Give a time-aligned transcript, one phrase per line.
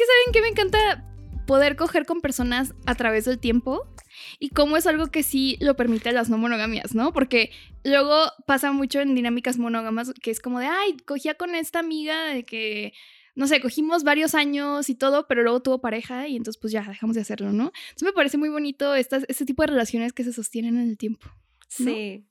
[0.00, 1.04] Que saben que me encanta
[1.46, 3.86] poder coger con personas a través del tiempo
[4.38, 7.12] y cómo es algo que sí lo permite las no monogamias, ¿no?
[7.12, 7.50] Porque
[7.84, 8.14] luego
[8.46, 12.44] pasa mucho en dinámicas monógamas que es como de, ay, cogía con esta amiga de
[12.44, 12.94] que,
[13.34, 16.82] no sé, cogimos varios años y todo, pero luego tuvo pareja y entonces pues ya
[16.82, 17.72] dejamos de hacerlo, ¿no?
[17.88, 20.96] Entonces me parece muy bonito estas, este tipo de relaciones que se sostienen en el
[20.96, 21.26] tiempo.
[21.78, 21.90] ¿no?
[21.90, 22.26] Sí.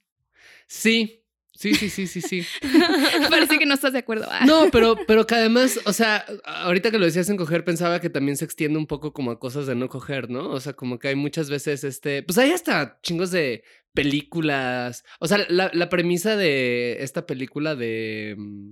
[0.65, 1.18] Sí,
[1.59, 2.45] sí, sí, sí, sí, sí.
[3.29, 4.27] Parece que no estás de acuerdo.
[4.29, 4.45] Ah.
[4.45, 8.09] No, pero, pero que además, o sea, ahorita que lo decías en coger, pensaba que
[8.09, 10.49] también se extiende un poco como a cosas de no coger, ¿no?
[10.49, 15.03] O sea, como que hay muchas veces este, pues hay hasta chingos de películas.
[15.19, 18.71] O sea, la, la premisa de esta película de, mm,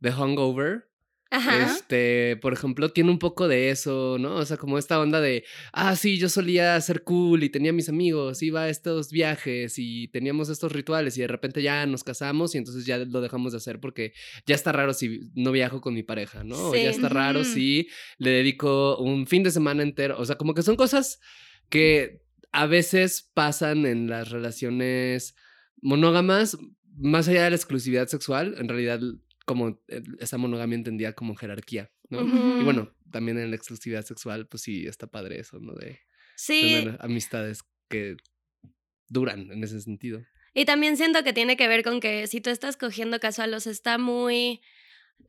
[0.00, 0.91] de Hungover.
[1.34, 1.64] Ajá.
[1.64, 4.36] Este, por ejemplo, tiene un poco de eso, ¿no?
[4.36, 7.88] O sea, como esta onda de, ah, sí, yo solía ser cool y tenía mis
[7.88, 12.54] amigos, iba a estos viajes y teníamos estos rituales y de repente ya nos casamos
[12.54, 14.12] y entonces ya lo dejamos de hacer porque
[14.46, 16.68] ya está raro si no viajo con mi pareja, ¿no?
[16.68, 16.82] O Sí.
[16.82, 17.88] ya está raro si
[18.18, 21.18] le dedico un fin de semana entero, o sea, como que son cosas
[21.70, 22.20] que
[22.52, 25.34] a veces pasan en las relaciones
[25.80, 26.58] monógamas,
[26.98, 29.00] más allá de la exclusividad sexual, en realidad
[29.44, 32.20] como eh, esa monogamia entendida como jerarquía, ¿no?
[32.60, 35.74] Y bueno, también en la exclusividad sexual, pues sí, está padre eso, ¿no?
[35.74, 36.00] De
[36.36, 38.16] Sí, tener amistades que
[39.08, 40.24] duran en ese sentido.
[40.54, 43.60] y también siento que tiene que ver con que si tú estás cogiendo casual, o
[43.60, 44.60] sea, está muy...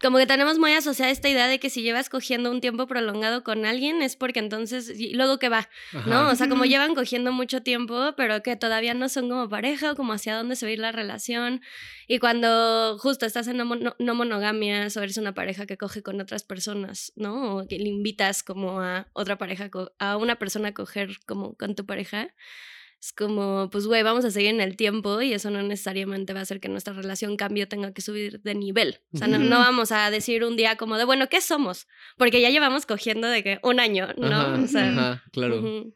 [0.02, 3.44] Como que tenemos muy asociada esta idea de que si llevas cogiendo un tiempo prolongado
[3.44, 5.70] con alguien es porque entonces, y luego que va,
[6.08, 6.30] ¿no?
[6.30, 9.96] O sea, como llevan cogiendo mucho tiempo, pero que todavía no son como pareja o
[9.96, 11.62] como hacia dónde se va a ir la relación.
[12.08, 16.04] Y cuando justo estás en no, mono- no monogamias o eres una pareja que coge
[16.04, 17.58] con otras personas, ¿no?
[17.58, 21.76] O que le invitas como a otra pareja, a una persona a coger como con
[21.76, 22.34] tu pareja.
[23.04, 26.40] Es como, pues, güey, vamos a seguir en el tiempo y eso no necesariamente va
[26.40, 29.02] a hacer que nuestra relación cambie o tenga que subir de nivel.
[29.12, 31.86] O sea, no, vamos a decir un día como de, bueno, ¿qué somos?
[32.16, 34.28] Porque ya llevamos cogiendo de que un año, ¿no?
[34.28, 35.92] Ajá, o sea, ajá, claro.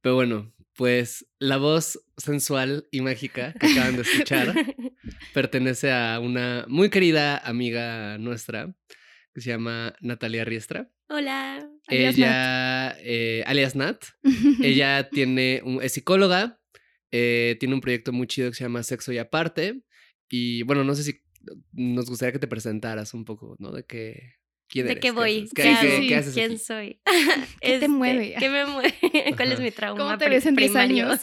[0.00, 4.54] Pero bueno, pues la voz sensual y mágica que acaban de escuchar
[5.34, 8.72] pertenece a una muy querida amiga nuestra
[9.34, 10.92] que se llama Natalia Riestra.
[11.08, 11.68] Hola.
[11.88, 14.04] Alias Ella, eh, alias Nat,
[14.62, 16.60] ella tiene un, es psicóloga,
[17.12, 19.82] eh, tiene un proyecto muy chido que se llama Sexo y Aparte.
[20.28, 21.20] Y bueno, no sé si
[21.72, 23.70] nos gustaría que te presentaras un poco, ¿no?
[23.70, 24.34] De qué,
[24.68, 25.42] quién ¿De eres, qué voy?
[25.42, 25.80] haces, ¿Qué, hago?
[25.80, 26.58] qué- sí, qué haces ¿Quién aquí?
[26.58, 27.00] soy?
[27.60, 28.34] ¿Qué te mueve?
[28.36, 28.94] ¿Qué me mueve?
[29.36, 30.02] ¿Cuál es mi trauma?
[30.04, 31.06] ¿Cómo te ves en 10 primario?
[31.06, 31.20] años?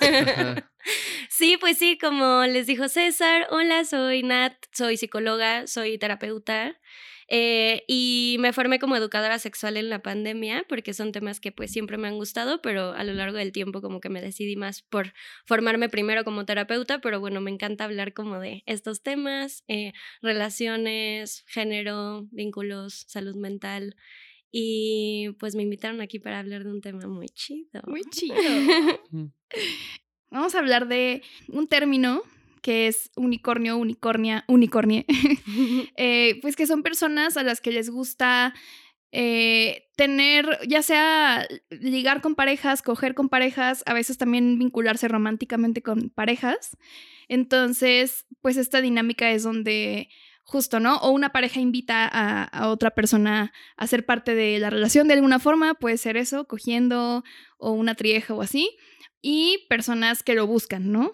[1.30, 6.80] Sí, pues sí, como les dijo César, hola, soy Nat, soy psicóloga, soy terapeuta
[7.28, 11.72] eh, y me formé como educadora sexual en la pandemia porque son temas que pues
[11.72, 14.82] siempre me han gustado, pero a lo largo del tiempo como que me decidí más
[14.82, 15.14] por
[15.46, 21.44] formarme primero como terapeuta, pero bueno, me encanta hablar como de estos temas, eh, relaciones,
[21.48, 23.96] género, vínculos, salud mental.
[24.56, 27.82] Y pues me invitaron aquí para hablar de un tema muy chido.
[27.88, 28.36] Muy chido.
[30.30, 32.22] Vamos a hablar de un término
[32.64, 35.06] que es unicornio, unicornia, unicornie.
[35.98, 38.56] Eh, pues que son personas a las que les gusta
[39.12, 45.84] eh, tener, ya sea ligar con parejas, coger con parejas, a veces también vincularse románticamente
[45.84, 46.76] con parejas.
[47.28, 50.10] Entonces, pues esta dinámica es donde
[50.44, 50.98] justo, ¿no?
[50.98, 55.14] O una pareja invita a, a otra persona a ser parte de la relación de
[55.14, 57.24] alguna forma, puede ser eso, cogiendo
[57.58, 58.76] o una trieja o así,
[59.22, 61.12] y personas que lo buscan, ¿no?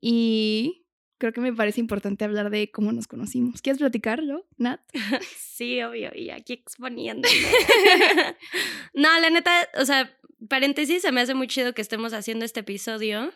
[0.00, 0.85] Y
[1.18, 3.62] creo que me parece importante hablar de cómo nos conocimos.
[3.62, 4.80] ¿Quieres platicarlo, Nat?
[5.56, 7.34] Sí, obvio, y aquí exponiéndome.
[8.94, 10.14] no, la neta, o sea,
[10.48, 13.32] paréntesis, se me hace muy chido que estemos haciendo este episodio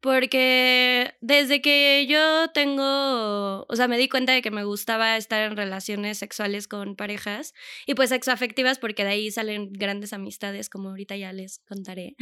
[0.00, 5.42] porque desde que yo tengo, o sea, me di cuenta de que me gustaba estar
[5.42, 7.54] en relaciones sexuales con parejas
[7.86, 12.16] y pues sexoafectivas porque de ahí salen grandes amistades, como ahorita ya les contaré.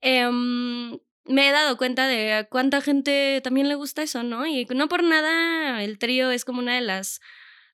[0.00, 4.46] Em, me he dado cuenta de cuánta gente también le gusta eso, ¿no?
[4.46, 7.20] Y no por nada el trío es como una de las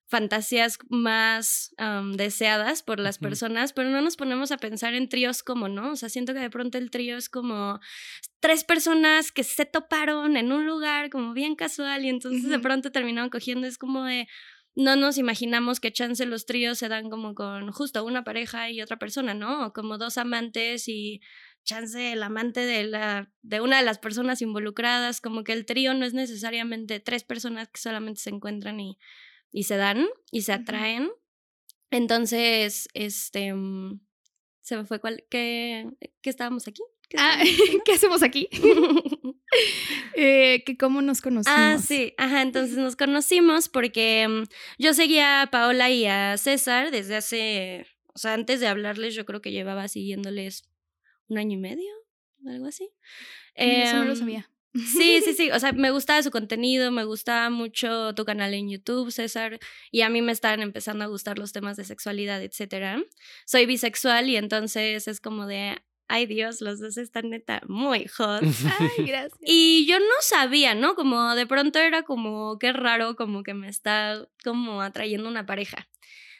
[0.06, 1.74] fantasías más
[2.14, 5.92] deseadas por las personas, pero no nos ponemos a pensar en tríos como, ¿no?
[5.92, 7.78] O sea, siento que de pronto el trío es como
[8.40, 12.90] tres personas que se toparon en un lugar como bien casual y entonces de pronto
[12.90, 14.26] terminaron cogiendo, es como de...
[14.74, 18.80] No nos imaginamos que chance los tríos se dan como con justo una pareja y
[18.80, 19.66] otra persona, ¿no?
[19.66, 21.20] O como dos amantes y
[21.68, 25.94] chance el amante de, la, de una de las personas involucradas, como que el trío
[25.94, 28.98] no es necesariamente tres personas que solamente se encuentran y
[29.52, 31.10] y se dan y se atraen.
[31.90, 34.00] Entonces, este, mm,
[34.60, 35.88] se me fue cuál, ¿qué,
[36.20, 36.82] qué estábamos aquí?
[37.08, 37.40] ¿Qué, ah,
[37.84, 38.48] ¿qué hacemos aquí?
[40.14, 41.58] eh, que cómo nos ah, conocimos.
[41.58, 44.42] Ah, sí, ajá, entonces nos conocimos porque mm,
[44.78, 49.24] yo seguía a Paola y a César desde hace, o sea, antes de hablarles yo
[49.24, 50.68] creo que llevaba siguiéndoles
[51.28, 51.92] un año y medio,
[52.46, 52.90] algo así.
[53.54, 54.50] Eso no lo em, sabía.
[54.74, 55.50] Sí, sí, sí.
[55.50, 59.58] O sea, me gustaba su contenido, me gustaba mucho tu canal en YouTube, César,
[59.90, 63.02] y a mí me estaban empezando a gustar los temas de sexualidad, etcétera.
[63.46, 65.76] Soy bisexual y entonces es como de,
[66.08, 68.42] ay Dios, los dos están neta muy hot.
[68.42, 69.38] Ay, gracias.
[69.42, 70.94] Y yo no sabía, ¿no?
[70.94, 75.88] Como de pronto era como, qué raro, como que me está como atrayendo una pareja.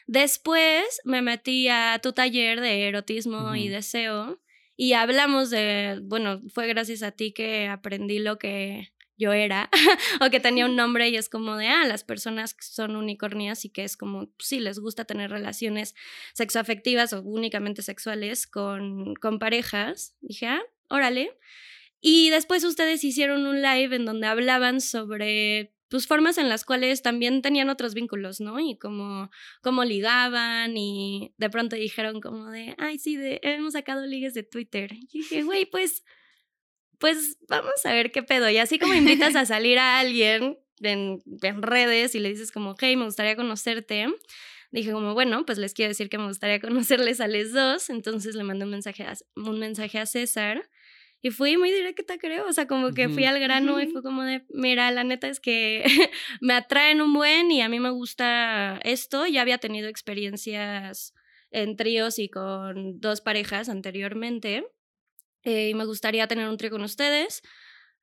[0.07, 4.41] Después me metí a tu taller de erotismo y deseo
[4.81, 9.69] y hablamos de, bueno, fue gracias a ti que aprendí lo que yo era
[10.21, 13.65] o que tenía un nombre y es como de, ah, las personas que son unicornias
[13.65, 15.95] y que es como, sí, les gusta tener relaciones
[16.33, 20.15] sexoafectivas o únicamente sexuales con, con parejas.
[20.21, 21.37] Dije, ah, órale.
[21.99, 27.01] Y después ustedes hicieron un live en donde hablaban sobre pues formas en las cuales
[27.01, 28.59] también tenían otros vínculos, ¿no?
[28.59, 29.31] Y como,
[29.61, 34.43] como ligaban y de pronto dijeron como de, ay, sí, de, hemos sacado ligues de
[34.43, 34.91] Twitter.
[34.93, 36.03] Y dije, güey, pues,
[36.99, 38.49] pues vamos a ver qué pedo.
[38.49, 42.75] Y así como invitas a salir a alguien en, en redes y le dices como,
[42.79, 44.07] hey, me gustaría conocerte.
[44.71, 47.89] Dije como, bueno, pues les quiero decir que me gustaría conocerles a los dos.
[47.89, 50.69] Entonces le mandé un mensaje a, un mensaje a César
[51.21, 52.47] y fui muy directa, creo.
[52.47, 55.39] O sea, como que fui al grano y fue como de, mira, la neta es
[55.39, 55.83] que
[56.41, 59.25] me atraen un buen y a mí me gusta esto.
[59.25, 61.13] Ya había tenido experiencias
[61.51, 64.65] en tríos y con dos parejas anteriormente.
[65.43, 67.41] Eh, y me gustaría tener un trío con ustedes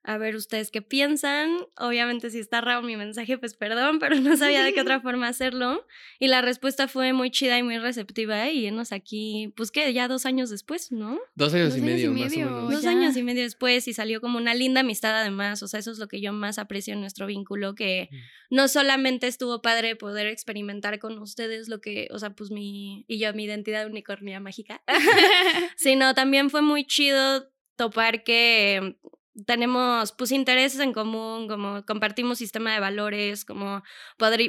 [0.06, 1.50] a ver ustedes qué piensan.
[1.76, 5.26] Obviamente si está raro mi mensaje, pues perdón, pero no sabía de qué otra forma
[5.26, 5.84] hacerlo.
[6.20, 10.06] Y la respuesta fue muy chida y muy receptiva y nos aquí, pues que ya
[10.06, 11.18] dos años después, ¿no?
[11.34, 12.72] Dos años, y, medio, más o menos.
[12.72, 15.62] Dos años y medio después y salió como una linda amistad además.
[15.64, 18.08] O sea, eso es lo que yo más aprecio en nuestro vínculo, que
[18.48, 23.18] no solamente estuvo padre poder experimentar con ustedes lo que, o sea, pues mi, y
[23.18, 24.82] yo mi identidad unicornia mágica,
[25.76, 28.96] sino también fue muy chido topar que
[29.44, 33.82] tenemos pues intereses en común, como compartimos sistema de valores, como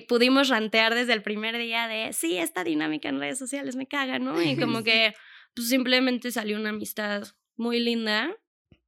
[0.07, 4.19] pudimos rantear desde el primer día de, sí, esta dinámica en redes sociales me caga,
[4.19, 4.41] ¿no?
[4.41, 5.13] Y como que
[5.55, 7.23] pues simplemente salió una amistad
[7.55, 8.35] muy linda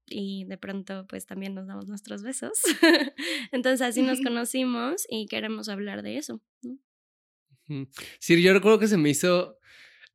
[0.05, 2.59] y de pronto pues también nos damos nuestros besos.
[3.51, 6.41] Entonces así nos conocimos y queremos hablar de eso.
[8.19, 9.59] Sí, yo recuerdo que se me hizo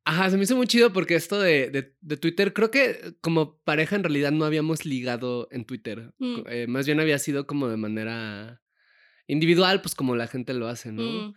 [0.07, 3.95] Ajá, se me hizo muy chido porque esto de, de, Twitter, creo que como pareja
[3.95, 6.13] en realidad no habíamos ligado en Twitter.
[6.19, 6.41] Mm.
[6.47, 8.61] Eh, más bien había sido como de manera
[9.25, 11.01] individual, pues como la gente lo hace, ¿no?
[11.01, 11.33] Mm.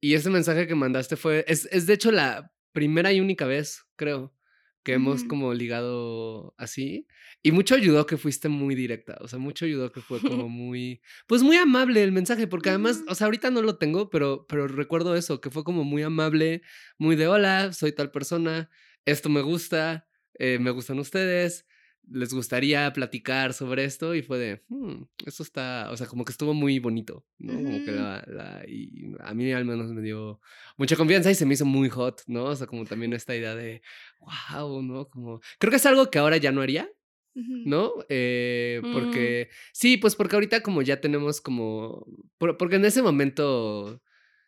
[0.00, 3.86] Y ese mensaje que mandaste fue, es, es de hecho la primera y única vez,
[3.96, 4.34] creo,
[4.82, 7.06] que hemos como ligado así.
[7.42, 11.02] Y mucho ayudó que fuiste muy directa, o sea, mucho ayudó que fue como muy,
[11.26, 14.68] pues muy amable el mensaje, porque además, o sea, ahorita no lo tengo, pero, pero
[14.68, 16.62] recuerdo eso, que fue como muy amable,
[16.98, 18.70] muy de hola, soy tal persona,
[19.04, 20.08] esto me gusta,
[20.38, 21.66] eh, me gustan ustedes,
[22.10, 26.32] les gustaría platicar sobre esto y fue de, hmm, eso está, o sea, como que
[26.32, 27.54] estuvo muy bonito, ¿no?
[27.54, 30.40] Como que la, la, y a mí al menos me dio
[30.76, 32.44] mucha confianza y se me hizo muy hot, ¿no?
[32.44, 33.82] O sea, como también esta idea de,
[34.20, 35.08] wow, ¿no?
[35.08, 36.88] Como, creo que es algo que ahora ya no haría,
[37.34, 37.92] ¿no?
[38.10, 38.92] Eh, mm.
[38.92, 42.06] porque, sí, pues porque ahorita como ya tenemos como,
[42.38, 44.02] porque en ese momento,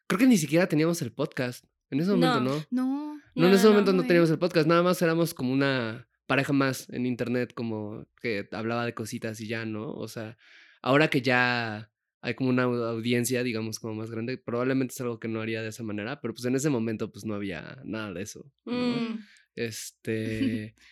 [0.06, 2.64] creo que ni siquiera teníamos el podcast, en ese momento, ¿no?
[2.70, 3.14] No.
[3.36, 6.88] No, en ese momento no teníamos el podcast, nada más éramos como una pareja más
[6.90, 9.92] en internet como que hablaba de cositas y ya, ¿no?
[9.92, 10.36] O sea,
[10.82, 11.90] ahora que ya
[12.20, 15.68] hay como una audiencia, digamos, como más grande, probablemente es algo que no haría de
[15.68, 18.50] esa manera, pero pues en ese momento pues no había nada de eso.
[18.64, 18.72] ¿no?
[18.72, 19.18] Mm.
[19.54, 20.74] Este...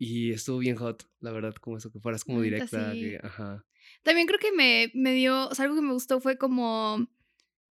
[0.00, 2.92] Y estuvo bien hot, la verdad, como eso, que fueras como directa.
[2.92, 3.00] sí.
[3.00, 3.66] que- ajá.
[4.04, 7.08] También creo que me, me dio, o sea, algo que me gustó fue como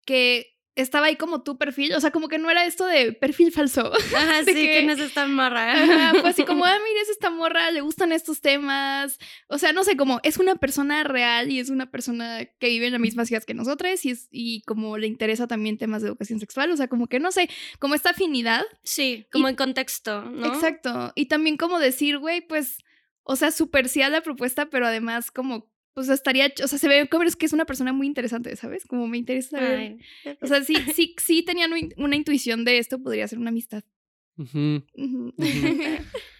[0.07, 3.51] que estaba ahí como tu perfil, o sea, como que no era esto de perfil
[3.51, 3.91] falso.
[4.15, 5.71] Ajá, de sí, que- ¿quién es esta morra?
[5.83, 9.17] Ajá, fue así como, ah, mira, es esta morra, le gustan estos temas.
[9.47, 12.87] O sea, no sé, como es una persona real y es una persona que vive
[12.87, 16.09] en la misma ciudad que nosotros y, es, y como le interesa también temas de
[16.09, 16.69] educación sexual.
[16.71, 18.63] O sea, como que no sé, como esta afinidad.
[18.83, 20.47] Sí, como Y- en contexto, ¿no?
[20.47, 21.11] Exacto.
[21.15, 22.79] Y también como decir, güey, pues,
[23.23, 26.87] o sea, súper sí a la propuesta, pero además como, pues estaría, o sea, se
[26.87, 28.85] ve como es que es una persona muy interesante, ¿sabes?
[28.85, 29.79] Como me interesa saber.
[29.79, 29.97] Ay,
[30.41, 33.83] O sea, sí, sí, sí tenían un- una intuición de esto, podría ser una amistad.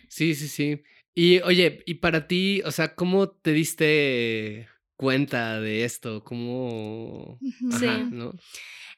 [0.09, 0.81] Sí, sí, sí.
[1.15, 6.23] Y oye, y para ti, o sea, ¿cómo te diste cuenta de esto?
[6.23, 7.39] ¿Cómo...?
[7.71, 7.87] Ajá, Sí.
[8.11, 8.33] ¿no?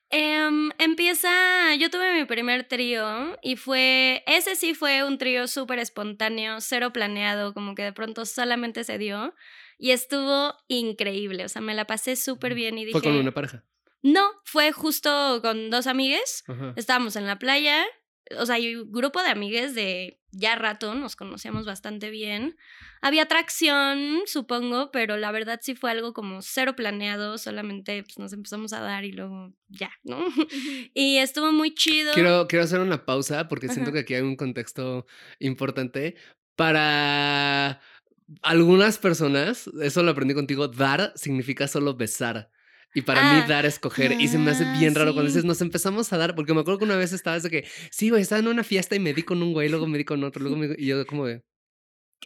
[0.10, 5.80] Em, empieza, yo tuve mi primer trío y fue, ese sí fue un trío súper
[5.80, 9.36] espontáneo, cero planeado, como que de pronto solamente se dio
[9.77, 13.34] y estuvo increíble, o sea, me la pasé súper bien y dije, Fue con una
[13.34, 13.63] pareja.
[14.01, 16.74] no, fue justo con dos amigues, Ajá.
[16.75, 17.86] estábamos en la playa,
[18.38, 22.57] o sea, hay un grupo de amigues de ya rato, nos conocíamos bastante bien.
[23.01, 28.34] Había atracción, supongo, pero la verdad sí fue algo como cero planeado, solamente pues, nos
[28.34, 30.19] empezamos a dar y luego ya, ¿no?
[30.93, 32.13] y estuvo muy chido.
[32.13, 35.05] Quiero, quiero hacer una pausa porque siento que aquí hay un contexto
[35.39, 36.15] importante.
[36.55, 37.79] Para
[38.41, 42.50] algunas personas, eso lo aprendí contigo, dar significa solo besar.
[42.93, 43.41] Y para Ah.
[43.41, 44.13] mí dar es coger.
[44.19, 46.62] Y se me hace Ah, bien raro cuando dices, nos empezamos a dar, porque me
[46.62, 49.13] acuerdo que una vez estabas de que, sí, güey, estaba en una fiesta y me
[49.13, 50.75] di con un güey, luego me di con otro, luego me...
[50.77, 51.43] Y yo como de...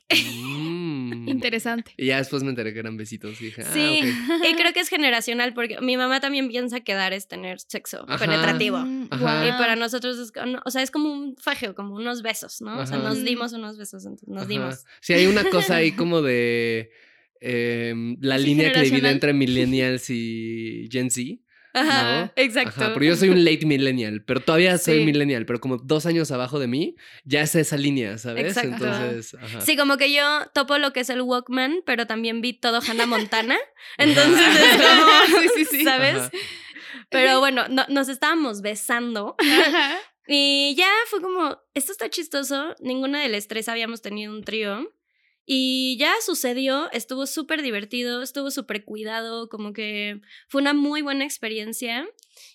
[1.16, 1.30] "Mm".
[1.30, 1.92] Interesante.
[1.98, 4.00] Y ya después me enteré que eran besitos y dije, ah, Sí,
[4.52, 8.06] y creo que es generacional porque mi mamá también piensa que dar es tener sexo
[8.08, 8.18] Ajá.
[8.26, 8.78] penetrativo.
[8.80, 9.48] Mm, Ajá.
[9.48, 12.80] Y para nosotros es, como- o sea, es como un fajeo, como unos besos, ¿no?
[12.80, 13.24] O sea, nos Mm.
[13.24, 14.50] dimos unos besos, entonces nos Ajá.
[14.50, 14.86] dimos.
[15.02, 16.92] Sí, hay una cosa ahí como de
[17.40, 21.38] em, la Sí, línea que divide entre millennials y Gen Z.
[21.74, 22.32] Ajá, ¿no?
[22.36, 22.82] exacto.
[22.82, 25.06] Ajá, pero yo soy un late millennial, pero todavía soy Sí.
[25.06, 28.46] millennial, pero como dos años abajo de mí, ya es esa línea, ¿sabes?
[28.58, 28.86] Exacto.
[28.86, 29.62] Entonces, ajá.
[29.62, 30.24] Sí, como que yo
[30.54, 33.58] topo lo que es el Walkman, pero también vi todo Hannah Montana.
[33.98, 35.12] Entonces es como,
[35.42, 35.84] Sí, sí, sí.
[35.84, 36.16] ¿sabes?
[36.18, 36.32] Ajá.
[37.10, 39.36] Pero bueno, no- nos estábamos besando.
[39.40, 39.96] Ajá.
[40.28, 42.76] Y ya fue como, esto está chistoso.
[42.80, 44.88] Ninguna de las tres habíamos tenido un trío.
[45.46, 51.26] Y ya sucedió, estuvo súper divertido, estuvo súper cuidado, como que fue una muy buena
[51.26, 52.08] experiencia.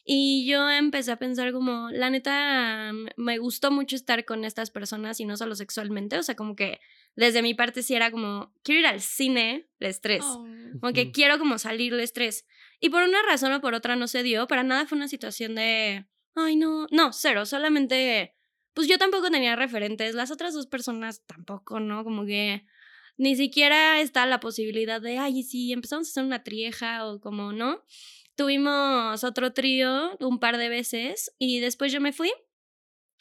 [0.04, 4.70] Y yo empecé a pensar como, la neta, m- me gustó mucho estar con estas
[4.70, 6.80] personas y no solo sexualmente, o sea, como que
[7.16, 10.22] desde mi parte sí era como, quiero ir al cine, les tres.
[10.24, 10.46] Oh.
[10.80, 12.46] Como que quiero como salir de estrés.
[12.78, 14.46] Y por una razón o por otra no se dio.
[14.46, 17.46] Para nada fue una situación de, ay, no, no, cero.
[17.46, 18.34] Solamente,
[18.74, 20.14] pues yo tampoco tenía referentes.
[20.14, 22.04] Las otras dos personas tampoco, ¿no?
[22.04, 22.66] Como que
[23.16, 27.52] ni siquiera está la posibilidad de, ay, sí, empezamos a hacer una trieja o como,
[27.52, 27.82] ¿no?
[28.35, 32.30] Tuvimos otro trío un par de veces y después yo me fui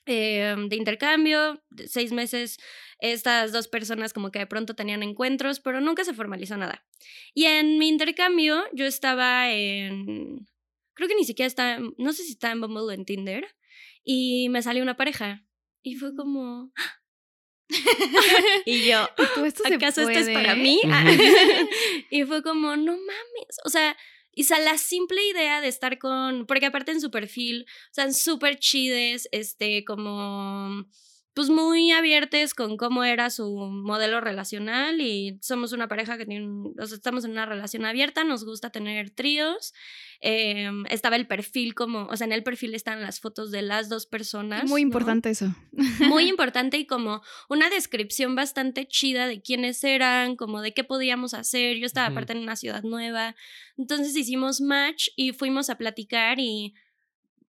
[0.06, 2.58] eh, de intercambio, seis meses,
[3.00, 6.86] estas dos personas como que de pronto tenían encuentros, pero nunca se formalizó nada.
[7.34, 10.48] Y en mi intercambio yo estaba en,
[10.94, 13.48] creo que ni siquiera estaba, no sé si estaba en Bumble o en Tinder,
[14.04, 15.44] y me salió una pareja.
[15.82, 16.72] Y fue como...
[18.66, 20.80] y yo, todo esto ¿acaso esto es para mí?
[20.84, 20.92] Ujú.
[22.12, 23.98] y fue como, no mames, o sea,
[24.34, 28.12] y sa- la simple idea de estar con, porque aparte en su perfil, o sea,
[28.12, 30.86] súper chides, este, como,
[31.36, 36.48] pues muy abiertes con cómo era su modelo relacional y somos una pareja que tiene,
[36.80, 39.74] o sea, estamos en una relación abierta, nos gusta tener tríos,
[40.22, 43.90] em, estaba el perfil como, o sea, en el perfil están las fotos de las
[43.90, 44.64] dos personas.
[44.64, 44.88] Muy ¿no?
[44.88, 45.54] importante eso.
[46.08, 51.34] muy importante y como una descripción bastante chida de quiénes eran, como de qué podíamos
[51.34, 51.76] hacer.
[51.76, 53.36] Yo estaba aparte en una ciudad nueva.
[53.78, 56.76] Entonces hicimos match y fuimos a platicar y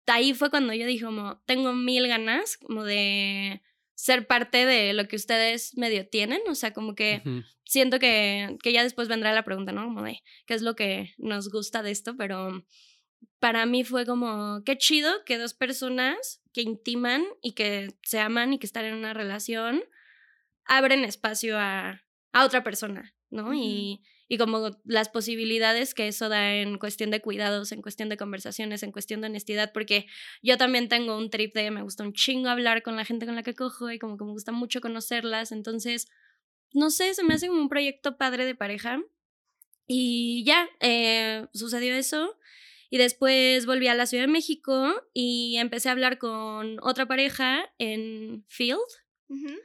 [0.07, 3.61] ahí fue cuando yo dije como, tengo mil ganas como de
[4.03, 7.23] ser parte de lo que ustedes medio tienen, o sea, como que
[7.65, 9.85] siento que, que ya después vendrá la pregunta, ¿no?
[9.85, 12.67] Como de qué es lo que nos gusta de esto, pero
[13.39, 18.53] para mí fue como, qué chido que dos personas que intiman y que se aman
[18.53, 19.85] y que están en una relación
[20.65, 23.55] abren espacio a, a otra persona, ¿no?
[23.55, 28.17] Y, y como las posibilidades que eso da en cuestión de cuidados, en cuestión de
[28.17, 30.07] conversaciones, en cuestión de honestidad, porque
[30.41, 33.35] yo también tengo un trip de me gusta un chingo hablar con la gente con
[33.35, 36.09] la que cojo y como que me gusta mucho conocerlas, entonces
[36.73, 39.03] no sé, se me hace como un proyecto padre de pareja.
[39.87, 42.39] Y ya, eh, sucedió eso.
[42.89, 47.71] Y después volví a la Ciudad de México y empecé a hablar con otra pareja
[47.77, 48.81] en Field.
[49.29, 49.59] Ujú.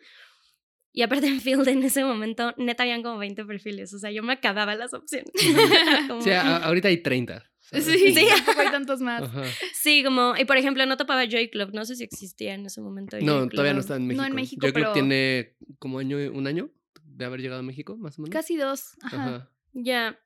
[0.97, 3.93] Y aparte en Field en ese momento, neta, habían como 20 perfiles.
[3.93, 5.29] O sea, yo me acababa las opciones.
[6.07, 7.43] Como- Sí, a- ahorita hay 30.
[7.59, 7.85] ¿sabes?
[7.85, 8.25] Sí, Sí.
[8.27, 9.21] tampoco hay tantos más.
[9.21, 9.43] Ajá.
[9.75, 11.69] Sí, como, y por ejemplo, no topaba Joy Club.
[11.73, 13.15] No sé si existía en ese momento.
[13.21, 13.81] No, Joy todavía no Club.
[13.85, 14.21] está en México.
[14.23, 16.71] No en México, Yo creo pero- que tiene como año, un año
[17.03, 18.33] de haber llegado a México, más o menos.
[18.33, 18.95] Casi dos.
[19.03, 19.17] Ajá.
[19.17, 19.51] Ajá.
[19.79, 20.19] Ya.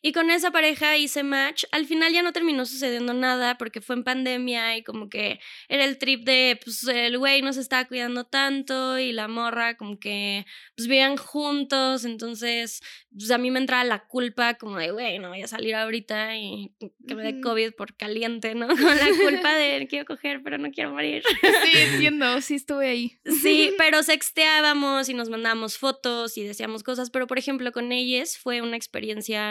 [0.00, 1.64] Y con esa pareja hice match.
[1.72, 5.84] Al final ya no terminó sucediendo nada porque fue en pandemia y como que era
[5.84, 9.98] el trip de, pues el güey no se estaba cuidando tanto y la morra como
[9.98, 12.06] que, pues vivían juntos.
[12.06, 15.74] Entonces, pues a mí me entraba la culpa como de, güey, no voy a salir
[15.74, 16.72] ahorita y
[17.06, 17.40] que me dé.
[17.40, 18.68] COVID por caliente, ¿no?
[18.68, 21.22] Con la culpa de, quiero coger, pero no quiero morir.
[21.40, 22.40] Sí, entiendo.
[22.40, 23.18] Sí, estuve ahí.
[23.42, 28.38] Sí, pero sexteábamos y nos mandábamos fotos y decíamos cosas, pero por ejemplo con ellas
[28.38, 28.93] fue una experiencia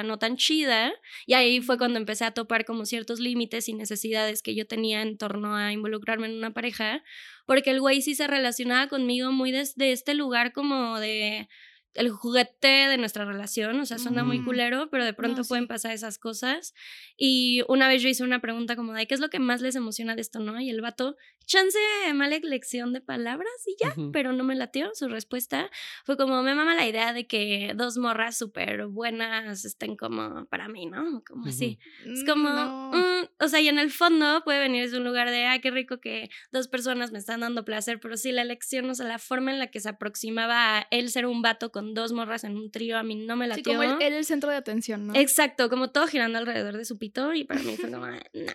[0.03, 0.93] no tan chida
[1.25, 5.01] y ahí fue cuando empecé a topar como ciertos límites y necesidades que yo tenía
[5.01, 7.03] en torno a involucrarme en una pareja,
[7.45, 11.47] porque el güey sí se relacionaba conmigo muy desde este lugar como de
[11.95, 14.45] el juguete de nuestra relación, o sea, suena muy Mm.
[14.45, 15.49] culero, pero de pronto No, sí.
[15.49, 16.73] pueden pasar esas cosas.
[17.17, 19.75] Y una vez yo hice una pregunta como de, ¿qué es lo que más les
[19.75, 20.59] emociona de esto, no?
[20.59, 21.77] Y el vato, chance,
[22.13, 24.11] mala elección de palabras y ya, Ujú.
[24.11, 24.89] pero no me latió.
[24.95, 25.69] Su respuesta
[26.05, 30.67] fue como, me mama la idea de que dos morras súper buenas estén como para
[30.69, 31.23] mí, ¿no?
[31.27, 31.77] Como así.
[32.05, 32.91] Es como, No.
[32.93, 35.69] mm, o sea, y en el fondo puede venir desde un lugar de, ah, qué
[35.69, 39.19] rico que dos personas me están dando placer, pero sí la elección, o sea, la
[39.19, 42.55] forma en la que se aproximaba a él ser un vato con dos morras en
[42.57, 43.63] un trío, a mí no me Sí, latió.
[43.77, 45.15] como él el centro de atención, ¿no?
[45.15, 48.53] Exacto, como todo girando alrededor de su pito y para mí fue como, "Ah, nah".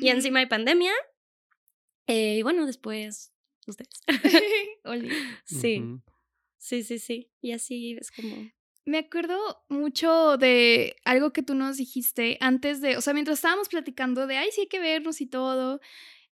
[0.00, 0.92] Y encima hay pandemia.
[2.06, 3.32] eh, y bueno, después
[3.66, 4.00] ustedes.
[5.44, 5.82] Sí,
[6.58, 7.30] sí, sí, sí.
[7.40, 8.50] Y así es como...
[8.84, 9.38] Me acuerdo
[9.68, 14.36] mucho de algo que tú nos dijiste antes de, o sea, mientras estábamos platicando de,
[14.38, 15.80] ay, sí hay que vernos y todo,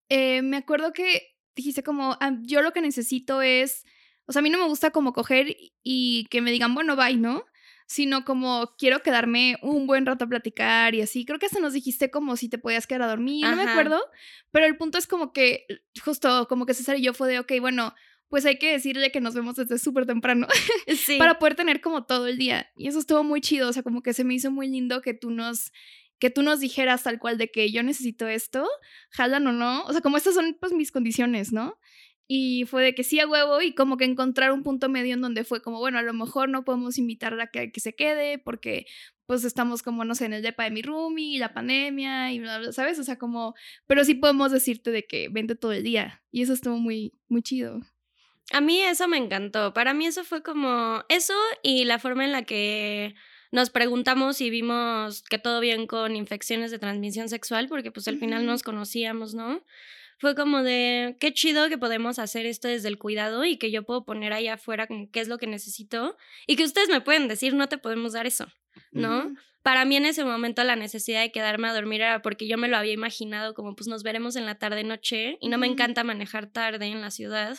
[0.08, 3.84] eh, me acuerdo que dijiste como, "Ah, yo lo que necesito es,
[4.26, 7.16] o sea, a mí no me gusta como coger y- que me digan, bueno, bye,
[7.16, 7.44] ¿no?
[7.86, 11.24] Sino como quiero quedarme un buen rato a platicar y así.
[11.26, 14.00] Creo que hasta nos dijiste como si te podías quedar a dormir, no me acuerdo,
[14.50, 15.66] pero el punto es como que,
[16.04, 17.94] justo como que César y yo fue de, ok, bueno,
[18.28, 20.46] pues hay que decirle que nos vemos desde súper temprano
[20.96, 21.18] Sí.
[21.18, 22.70] para poder tener como todo el día.
[22.76, 25.12] Y eso estuvo muy chido, o sea, como que se me hizo muy lindo que
[25.12, 25.70] tú nos
[26.18, 28.64] que tú nos dijeras tal cual de que yo necesito esto,
[29.11, 31.80] jalan o no, o sea, como estas son pues mis condiciones, ¿no?
[32.35, 35.21] Y fue de que sí a huevo y como que encontrar un punto medio en
[35.21, 38.38] donde fue como, bueno, a lo mejor no podemos invitarla a que, que se quede
[38.38, 38.87] porque
[39.27, 42.40] pues estamos como, no sé, en el depa de mi roomie y la pandemia y
[42.40, 42.99] bla, bla, ¿sabes?
[42.99, 43.55] O sea, como,
[43.87, 46.23] pero sí podemos decirte de que vente todo el día.
[46.31, 47.83] Y eso estuvo muy, muy chido.
[48.51, 49.75] A mí eso me encantó.
[49.75, 53.14] Para mí eso fue como eso y la forma en la que
[53.51, 58.16] nos preguntamos y vimos que todo bien con infecciones de transmisión sexual, porque pues al
[58.16, 59.62] final nos conocíamos, ¿no?
[60.22, 63.82] Fue como de, qué chido que podemos hacer esto desde el cuidado y que yo
[63.82, 67.26] puedo poner ahí afuera como qué es lo que necesito y que ustedes me pueden
[67.26, 68.46] decir, no te podemos dar eso,
[68.92, 69.35] ¿no?
[69.64, 72.68] Para mí en ese momento la necesidad de quedarme a dormir era porque yo me
[72.68, 76.04] lo había imaginado como pues nos veremos en la tarde noche y no me encanta
[76.04, 77.58] manejar tarde en la ciudad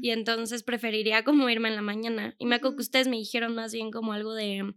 [0.00, 2.36] y entonces preferiría como irme en la mañana.
[2.38, 4.74] Y me acuerdo que ustedes me dijeron más bien como algo de,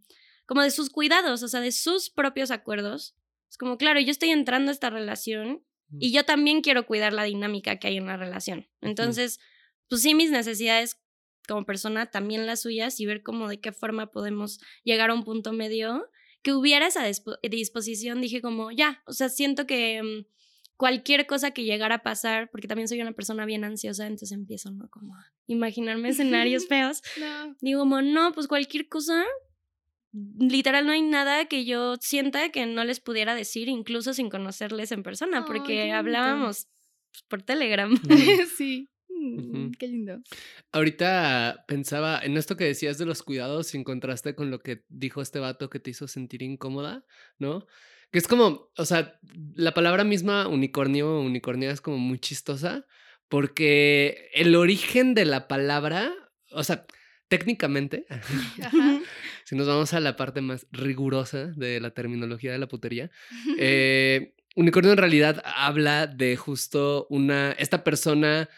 [0.47, 3.15] como de sus cuidados, o sea, de sus propios acuerdos.
[3.51, 5.63] Es como, claro, yo estoy entrando a esta relación
[5.97, 8.67] y yo también quiero cuidar la dinámica que hay en la relación.
[8.81, 9.39] Entonces,
[9.87, 10.97] pues sí, mis necesidades
[11.47, 15.23] como persona, también las suyas y ver cómo de qué forma podemos llegar a un
[15.23, 16.07] punto medio.
[16.41, 20.25] Que hubiera esa dispo- disposición, dije como, ya, o sea, siento que mm,
[20.77, 24.71] cualquier cosa que llegara a pasar, porque también soy una persona bien ansiosa, entonces empiezo,
[24.71, 24.89] ¿no?
[24.89, 27.01] Como a imaginarme escenarios feos.
[27.19, 27.55] No.
[27.61, 29.25] Digo como, no, pues cualquier cosa,
[30.11, 34.91] literal no hay nada que yo sienta que no les pudiera decir, incluso sin conocerles
[34.91, 36.67] en persona, porque hablábamos
[37.27, 37.95] por Telegram.
[38.57, 38.89] sí.
[39.09, 39.71] Mm.
[39.77, 40.21] Qué lindo.
[40.71, 44.83] Ahorita pensaba en esto que decías de los cuidados y en contraste con lo que
[44.87, 47.05] dijo este vato que te hizo sentir incómoda,
[47.37, 47.67] ¿no?
[48.11, 49.19] Que es como, o sea,
[49.53, 52.85] la palabra misma unicornio o unicornia es como muy chistosa
[53.27, 56.11] porque el origen de la palabra,
[56.51, 56.87] o sea,
[57.29, 58.21] técnicamente, Ajá.
[59.45, 63.09] si nos vamos a la parte más rigurosa de la terminología de la putería,
[63.57, 68.49] eh, unicornio en realidad habla de justo una, esta persona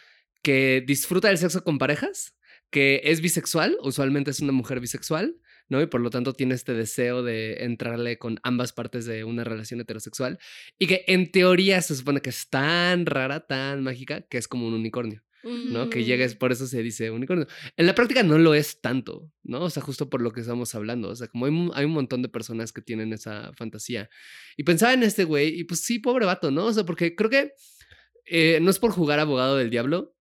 [0.42, 2.36] que disfruta del sexo con parejas,
[2.72, 5.36] que es bisexual, usualmente es una mujer bisexual,
[5.68, 5.82] ¿no?
[5.82, 9.80] Y por lo tanto tiene este deseo de entrarle con ambas partes de una relación
[9.80, 10.40] heterosexual
[10.80, 14.68] y que en teoría se supone que es tan rara, tan mágica, que es como
[14.68, 15.24] un unicornio.
[15.44, 15.90] ¿No?
[15.90, 17.48] Que llegues, por eso se dice unicornio.
[17.78, 19.62] En la práctica no lo es tanto, ¿no?
[19.64, 21.10] O sea, justo por lo que estamos hablando.
[21.10, 24.10] O sea, como hay, un- hay un montón de personas que tienen esa fantasía.
[24.58, 26.66] Y pensaba en este güey, y pues sí, pobre vato, ¿no?
[26.66, 27.54] O sea, porque creo que
[28.26, 30.16] eh, no es por jugar abogado del diablo,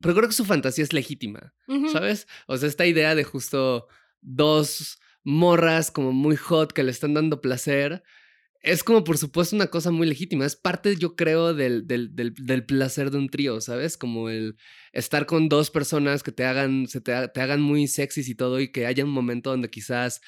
[0.00, 1.54] pero creo que su fantasía es legítima.
[1.92, 2.26] ¿sabes?
[2.46, 3.86] O sea, esta idea de justo
[4.20, 8.02] dos morras como muy hot que le están dando placer,
[8.64, 12.34] es como por supuesto una cosa muy legítima, es parte yo creo del, del, del,
[12.34, 13.96] del placer de un trío, ¿sabes?
[13.96, 14.56] Como el
[14.92, 18.60] estar con dos personas que te hagan, se te, te hagan muy sexys y todo
[18.60, 20.22] y que haya un momento donde quizás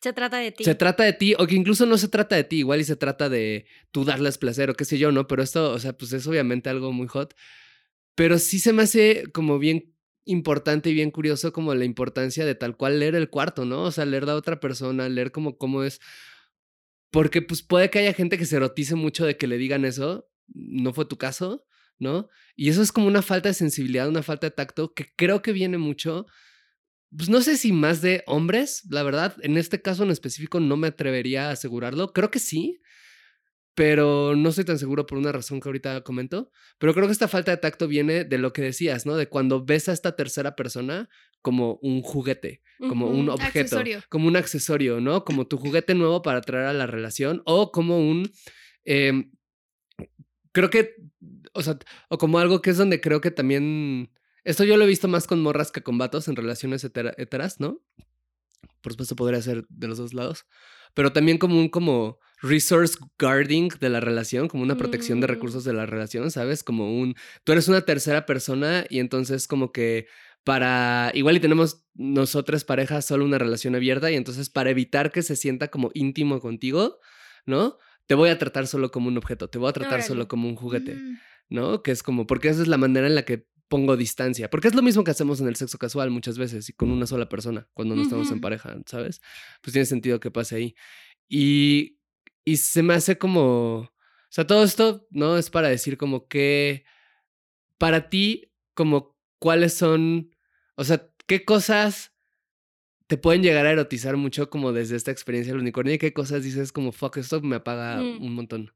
[0.00, 0.64] Se trata de ti.
[0.64, 2.96] se trata de ti o que incluso no se trata de ti, igual y se
[2.96, 5.26] trata de tú darles placer o qué sé yo, ¿no?
[5.26, 7.34] Pero esto, o sea, pues es obviamente algo muy hot,
[8.14, 12.54] pero sí se me hace como bien importante y bien curioso como la importancia de
[12.54, 13.82] tal cual leer el cuarto, ¿no?
[13.82, 16.00] O sea, leer de otra persona, leer como cómo es,
[17.12, 20.28] porque pues puede que haya gente que se erotice mucho de que le digan eso,
[20.48, 21.64] no fue tu caso,
[22.00, 22.28] ¿no?
[22.56, 25.52] Y eso es como una falta de sensibilidad, una falta de tacto que creo que
[25.52, 26.26] viene mucho
[27.16, 30.76] pues no sé si más de hombres, la verdad, en este caso en específico no
[30.76, 32.80] me atrevería a asegurarlo, creo que sí,
[33.74, 37.28] pero no estoy tan seguro por una razón que ahorita comento, pero creo que esta
[37.28, 39.16] falta de tacto viene de lo que decías, ¿no?
[39.16, 41.08] De cuando ves a esta tercera persona
[41.42, 44.02] como un juguete, como un objeto, Accesorio.
[44.08, 45.24] como un accesorio, ¿no?
[45.24, 48.30] Como tu juguete nuevo para traer a la relación o como un...
[48.84, 49.30] em,
[50.52, 50.94] creo que,
[51.52, 51.78] o sea,
[52.08, 54.10] o como algo que es donde creo que también...
[54.44, 57.60] Esto yo lo he visto más con morras que con vatos en relaciones hetera- heteras,
[57.60, 57.80] ¿no?
[58.80, 60.46] Por supuesto podría ser de los dos lados.
[60.94, 65.30] Pero también como un como resource guarding de la relación, como una protección de Mm.
[65.30, 66.64] recursos de la relación, ¿sabes?
[66.64, 67.14] Como un...
[67.44, 70.06] Tú eres una tercera persona y entonces como que
[70.44, 71.10] para...
[71.14, 75.36] Igual y tenemos nosotras parejas solo una relación abierta y entonces para evitar que se
[75.36, 76.98] sienta como íntimo contigo,
[77.46, 77.78] ¿no?
[78.06, 80.56] Te voy a tratar solo como un objeto, te voy a tratar solo como un
[80.56, 80.94] juguete.
[80.94, 81.18] Mm.
[81.52, 81.82] ¿no?
[81.82, 84.50] Que es como, porque esa es la manera en la que pongo distancia.
[84.50, 87.06] Porque es lo mismo que hacemos en el sexo casual muchas veces y con una
[87.06, 89.20] sola persona, cuando no estamos en pareja, ¿sabes?
[89.62, 90.74] Pues tiene sentido que pase ahí.
[91.28, 91.98] Y,
[92.44, 93.90] y se me hace como, o
[94.30, 95.36] sea, todo esto, ¿no?
[95.36, 96.84] Es para decir como que,
[97.78, 100.31] para ti, como, ¿cuáles son,
[100.74, 102.12] o sea, qué cosas
[103.06, 106.42] te pueden llegar a erotizar mucho como desde esta experiencia del unicornio y qué cosas
[106.44, 108.22] dices como, fuck, esto me apaga Mm.
[108.22, 108.74] un montón?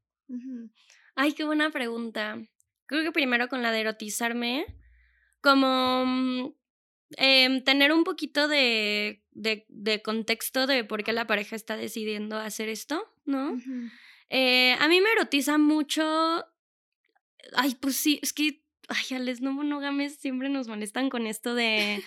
[1.15, 2.37] Ay, qué buena pregunta.
[2.85, 4.65] Creo que primero con la de erotizarme,
[5.41, 6.53] como mm,
[7.17, 12.37] em, tener un poquito de, de, de contexto de por qué la pareja está decidiendo
[12.37, 13.59] hacer esto, ¿no?
[14.29, 16.45] Eh, a mí me erotiza mucho.
[17.53, 18.63] Ay, pues sí, es que.
[18.89, 22.01] Ay, a les no monógames siempre nos molestan con esto de.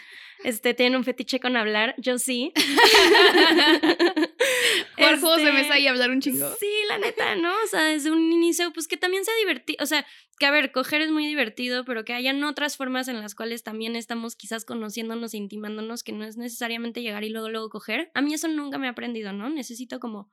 [0.45, 1.95] Este, tienen un fetiche con hablar.
[1.99, 2.55] Yo sí.
[4.97, 6.51] Jugar juegos de Este, mesa y hablar un chingo.
[6.59, 7.53] Sí, la neta, ¿no?
[7.63, 9.77] O sea, desde un inicio, pues que también sea divertido.
[9.83, 10.07] O sea,
[10.39, 13.63] que a ver, coger es muy divertido, pero que hayan otras formas en las cuales
[13.63, 18.11] también estamos quizás conociéndonos, e intimándonos, que no es necesariamente llegar y luego, luego coger.
[18.15, 19.51] A mí eso nunca me ha aprendido, ¿no?
[19.51, 20.31] Necesito como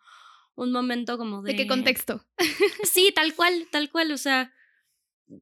[0.55, 1.51] un momento como de...
[1.51, 2.23] ¿De qué contexto?
[2.83, 4.53] Sí, tal cual, tal cual, o sea,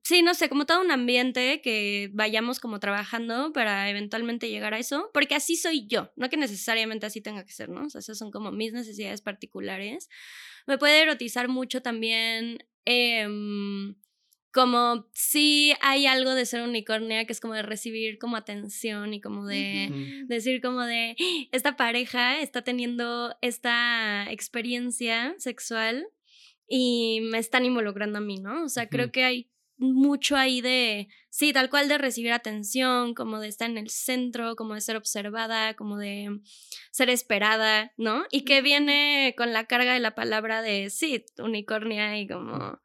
[0.04, 4.80] sí, no sé, como todo un ambiente que vayamos como trabajando para eventualmente llegar a
[4.80, 7.86] eso, porque así soy yo, no que necesariamente así tenga que ser, ¿no?
[7.86, 10.10] O sea, esas son como mis necesidades particulares.
[10.68, 13.96] Me puede erotizar mucho también, em,
[14.52, 19.20] como si hay algo de ser unicornia que es como de recibir como atención y
[19.22, 20.28] como de Ujú.
[20.28, 26.08] decir como de "Ah, esta pareja está teniendo esta experiencia sexual
[26.68, 28.64] y me están involucrando a mí, ¿no?
[28.64, 33.40] O sea, creo que hay mucho ahí de, sí, tal cual de recibir atención, como
[33.40, 36.40] de estar en el centro, como de ser observada, como de
[36.92, 38.26] ser esperada, ¿no?
[38.32, 42.80] Y que viene con la carga de la palabra de, sí, unicornia y como...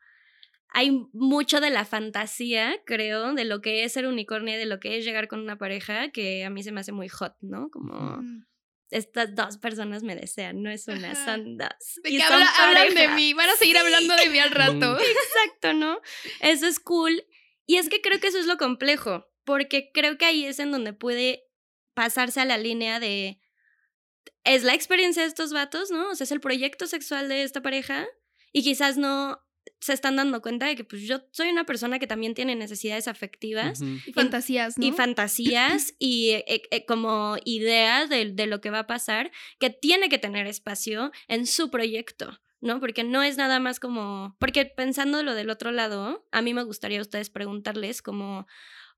[0.73, 4.97] Hay mucho de la fantasía, creo, de lo que es ser unicornia, de lo que
[4.97, 7.71] es llegar con una pareja, que a mí se me hace muy hot, ¿no?
[7.71, 8.23] Como.
[8.91, 11.25] Estas dos personas me desean, no es una, Ajá.
[11.25, 11.69] son dos.
[12.03, 13.35] De y que habla- hablan de mí.
[13.35, 14.99] Van a seguir hablando de mí al rato.
[15.01, 16.01] Exacto, ¿no?
[16.41, 17.25] Eso es cool.
[17.67, 20.73] Y es que creo que eso es lo complejo, porque creo que ahí es en
[20.73, 21.45] donde puede
[21.95, 23.41] pasarse a la línea de,
[24.45, 26.11] es la experiencia de estos vatos, ¿no?
[26.11, 28.07] O sea, es el proyecto sexual de esta pareja
[28.53, 29.41] y quizás no
[29.81, 33.09] se están dando cuenta de que pues yo soy una persona que también tiene necesidades
[33.09, 33.81] afectivas.
[33.81, 34.87] Y fantasías, ¿no?
[34.87, 39.71] y fantasías y eh, eh, como ideas de, de lo que va a pasar, que
[39.71, 42.79] tiene que tener espacio en su proyecto, ¿no?
[42.79, 46.63] Porque no es nada más como, porque pensando lo del otro lado, a mí me
[46.63, 48.47] gustaría a ustedes preguntarles como,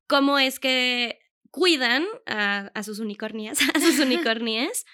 [0.07, 1.19] ¿cómo es que
[1.49, 4.85] cuidan a, a sus unicornias, a sus unicornias?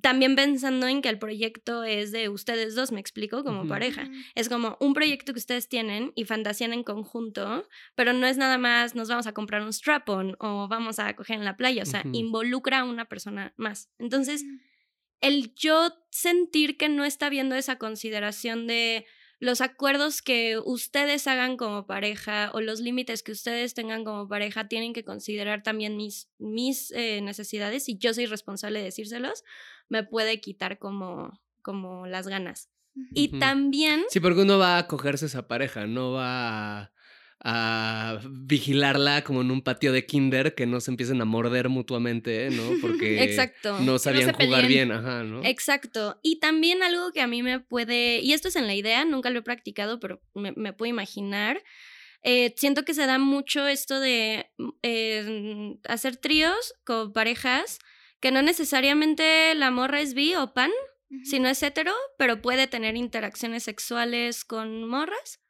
[0.00, 4.08] También pensando en que el proyecto es de ustedes dos, me explico, como pareja.
[4.34, 8.56] Es como un proyecto que ustedes tienen y fantasían en conjunto, pero no es nada
[8.56, 11.86] más nos vamos a comprar un strap-on o vamos a coger en la playa, o
[11.86, 13.90] sea, involucra a una persona más.
[13.98, 14.44] Entonces,
[15.20, 19.04] el yo sentir que no está viendo esa consideración de
[19.42, 24.68] los acuerdos que ustedes hagan como pareja o los límites que ustedes tengan como pareja
[24.68, 29.42] tienen que considerar también mis, mis eh, necesidades y yo soy responsable de decírselos,
[29.88, 32.70] me puede quitar como, como las ganas.
[33.14, 34.04] Y también...
[34.10, 36.92] Sí, porque uno va a cogerse esa pareja, no va a,
[37.44, 42.48] a vigilarla como en un patio de kinder que no se empiecen a morder mutuamente,
[42.50, 42.62] ¿no?
[42.80, 43.80] Porque Exacto.
[43.80, 45.42] no sabían jugar bien, ajá, ¿no?
[45.44, 46.18] Exacto.
[46.22, 49.30] Y también algo que a mí me puede, y esto es en la idea, nunca
[49.30, 51.62] lo he practicado, pero me, me puedo imaginar.
[52.22, 57.78] eh, siento que se da mucho esto de mm, eh, hacer tríos con parejas,
[58.20, 60.70] que no necesariamente la morra es bi o pan,
[61.10, 61.24] Ujú.
[61.24, 65.40] si no es hetero, pero puede tener interacciones sexuales con morras.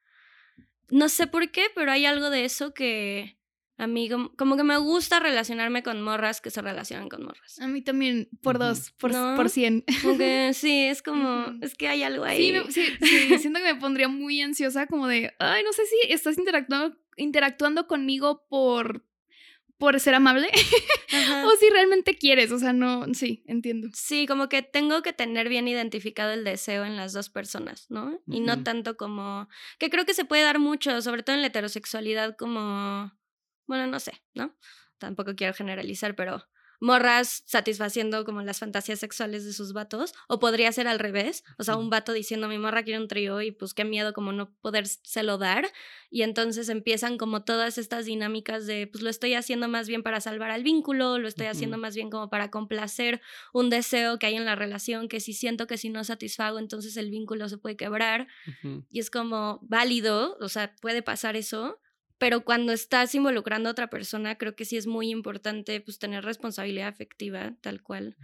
[0.93, 3.39] No sé por qué, pero hay algo de eso que
[3.79, 7.59] a mí como, como que me gusta relacionarme con morras que se relacionan con morras.
[7.61, 9.35] A mí también, por dos, por, ¿No?
[9.35, 9.83] por cien.
[10.03, 12.47] Que sí, es como, es que hay algo ahí.
[12.47, 15.83] Sí, me- sí, sí, siento que me pondría muy ansiosa como de, ay, no sé
[15.87, 19.05] si estás interactuando, interactuando conmigo por,
[19.83, 20.49] por ser amable
[21.45, 23.89] o si realmente quieres, o sea, no, sí, entiendo.
[23.93, 28.21] Sí, como que tengo que tener bien identificado el deseo en las dos personas, ¿no?
[28.29, 29.49] Y no tanto como,
[29.81, 33.13] que creo que se puede dar mucho, sobre todo en la heterosexualidad, como,
[33.67, 34.57] bueno, no sé, ¿no?
[34.99, 36.49] Tampoco quiero generalizar, pero
[36.83, 41.63] morras satisfaciendo como las fantasías sexuales de sus vatos, o podría ser al revés, o
[41.63, 44.53] sea, un vato diciendo mi morra quiere un trío y pues qué miedo como no
[44.61, 45.71] podérselo dar,
[46.11, 50.21] y entonces empiezan como todas estas dinámicas de pues lo estoy haciendo más bien para
[50.21, 53.21] salvar al vínculo, lo estoy haciendo más bien como para complacer
[53.53, 56.97] un deseo que hay en la relación, que si siento que si no satisfago, entonces
[56.97, 58.27] el vínculo se puede quebrar,
[58.91, 61.79] y es como válido, o sea, puede pasar eso,
[62.23, 66.25] pero cuando estás involucrando a otra persona, creo que sí es muy importante pues tener
[66.25, 68.17] responsabilidad afectiva, tal cual,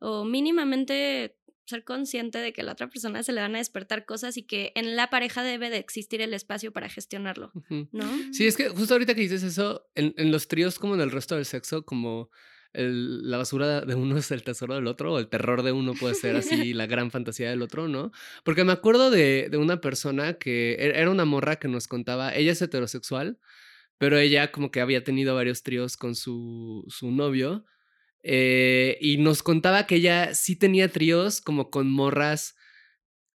[0.00, 4.06] o mínimamente ser consciente de que a la otra persona se le van a despertar
[4.06, 7.52] cosas y que en la pareja debe de existir el espacio para gestionarlo.
[7.92, 8.04] ¿no?
[8.32, 11.12] Sí, es que justo ahorita que dices eso, en, en los tríos como en el
[11.12, 12.30] resto del sexo, como
[12.74, 15.94] el- la basura de uno es el tesoro del otro, o el terror de uno
[15.94, 18.12] puede ser así la gran fantasía del otro, ¿no?
[18.44, 22.34] Porque me acuerdo de, de una persona que e- era una morra que nos contaba,
[22.34, 23.38] ella es heterosexual,
[23.98, 27.64] pero ella como que había tenido varios tríos con su, su novio,
[28.22, 32.56] eh, y nos contaba que ella sí tenía tríos como con morras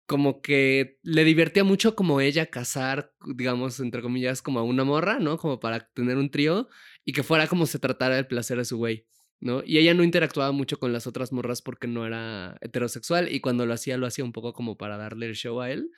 [0.07, 5.19] como que le divertía mucho como ella casar, digamos, entre comillas, como a una morra,
[5.19, 5.37] ¿no?
[5.37, 6.69] Como para tener un trío
[7.05, 9.07] y que fuera como se tratara del placer de su güey,
[9.41, 9.63] ¿no?
[9.65, 13.67] Y ella no interactuaba mucho con las otras morras porque no era heterosexual y cuando
[13.67, 15.91] lo hacía, lo hacía un poco como para darle el show a él,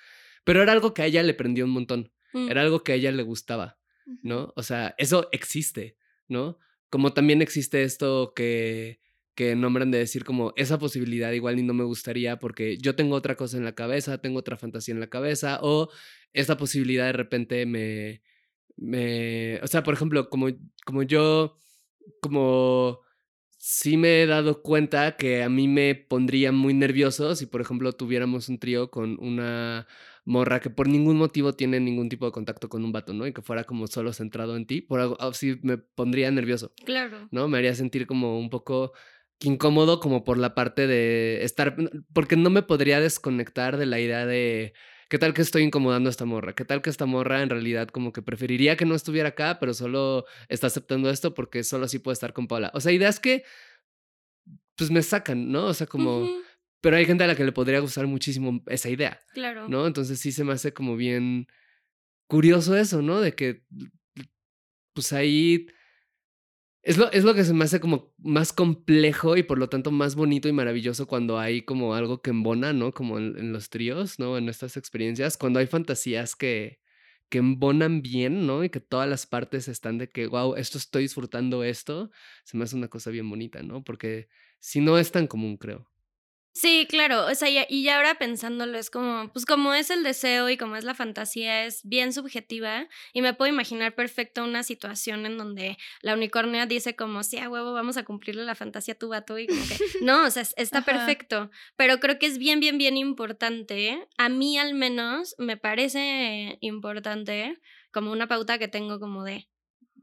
[0.44, 2.48] pero era algo que a ella le prendió un montón, Mm.
[2.48, 3.78] era algo que a ella le gustaba,
[4.22, 4.52] ¿no?
[4.56, 5.96] O sea, eso existe,
[6.28, 6.58] ¿no?
[6.88, 9.00] Como también existe esto que,
[9.34, 13.16] que nombran de decir como esa posibilidad igual y no me gustaría porque yo tengo
[13.16, 15.88] otra cosa en la cabeza, tengo otra fantasía en la cabeza o
[16.32, 18.22] esta posibilidad de repente me,
[18.76, 20.48] me, o sea, por ejemplo, como,
[20.84, 21.58] como yo,
[22.20, 23.00] como
[23.62, 27.92] sí me he dado cuenta que a mí me pondría muy nervioso si, por ejemplo,
[27.92, 29.86] tuviéramos un trío con una
[30.24, 33.26] morra que por ningún motivo tiene ningún tipo de contacto con un vato, ¿no?
[33.26, 37.28] Y que fuera como solo centrado en ti, por algo así me pondría nervioso, Claro.
[37.30, 37.48] ¿no?
[37.48, 38.92] Me haría sentir como un poco
[39.40, 41.76] incómodo como por la parte de estar,
[42.14, 44.72] porque no me podría desconectar de la idea de,
[45.10, 46.54] ¿qué tal que estoy incomodando a esta morra?
[46.54, 49.74] ¿Qué tal que esta morra en realidad como que preferiría que no estuviera acá, pero
[49.74, 52.70] solo está aceptando esto porque solo así puede estar con Paula?
[52.72, 53.44] O sea, ideas que
[54.76, 55.66] pues me sacan, ¿no?
[55.66, 56.26] O sea, como...
[56.80, 59.68] Pero hay gente a la que le podría gustar muchísimo esa idea, Claro.
[59.68, 59.86] ¿no?
[59.86, 61.46] Entonces sí se me hace como bien
[62.26, 63.20] curioso eso, ¿no?
[63.20, 63.64] De que,
[64.94, 65.66] pues ahí...
[66.82, 69.90] Es lo, es lo que se me hace como más complejo y por lo tanto
[69.90, 72.92] más bonito y maravilloso cuando hay como algo que embona, ¿no?
[72.92, 74.38] Como en, los tríos, ¿no?
[74.38, 76.80] En estas experiencias, cuando hay fantasías que,
[77.28, 78.64] que embonan bien, ¿no?
[78.64, 82.10] Y que todas las partes están de que, wow, esto estoy disfrutando esto,
[82.44, 83.84] se me hace una cosa bien bonita, ¿no?
[83.84, 85.89] Porque si no es tan común, creo.
[86.60, 90.50] Sí, claro, o sea, y, ya ahora pensándolo es como, pues como es el deseo
[90.50, 95.24] y como es la fantasía, es bien subjetiva y me puedo imaginar perfecto una situación
[95.24, 98.98] en donde la unicornia dice como, sí, a huevo, vamos a cumplirle la fantasía a
[98.98, 100.84] tu vato y como que, no, o sea, es- está Ajá.
[100.92, 106.58] perfecto, pero creo que es bien, bien, bien importante, a mí al menos me parece
[106.60, 107.58] importante
[107.90, 109.48] como una pauta que tengo como de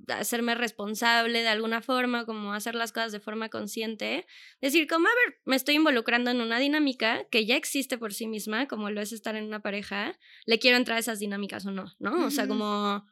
[0.08, 4.26] hacerme responsable de alguna forma, como hacer las cosas de forma consciente,
[4.62, 8.28] decir como, a ver, me estoy involucrando en una dinámica que ya existe por sí
[8.28, 11.72] misma, como lo es estar en una pareja, le quiero entrar a esas dinámicas o
[11.72, 12.26] no, ¿no?
[12.26, 13.06] O sea, como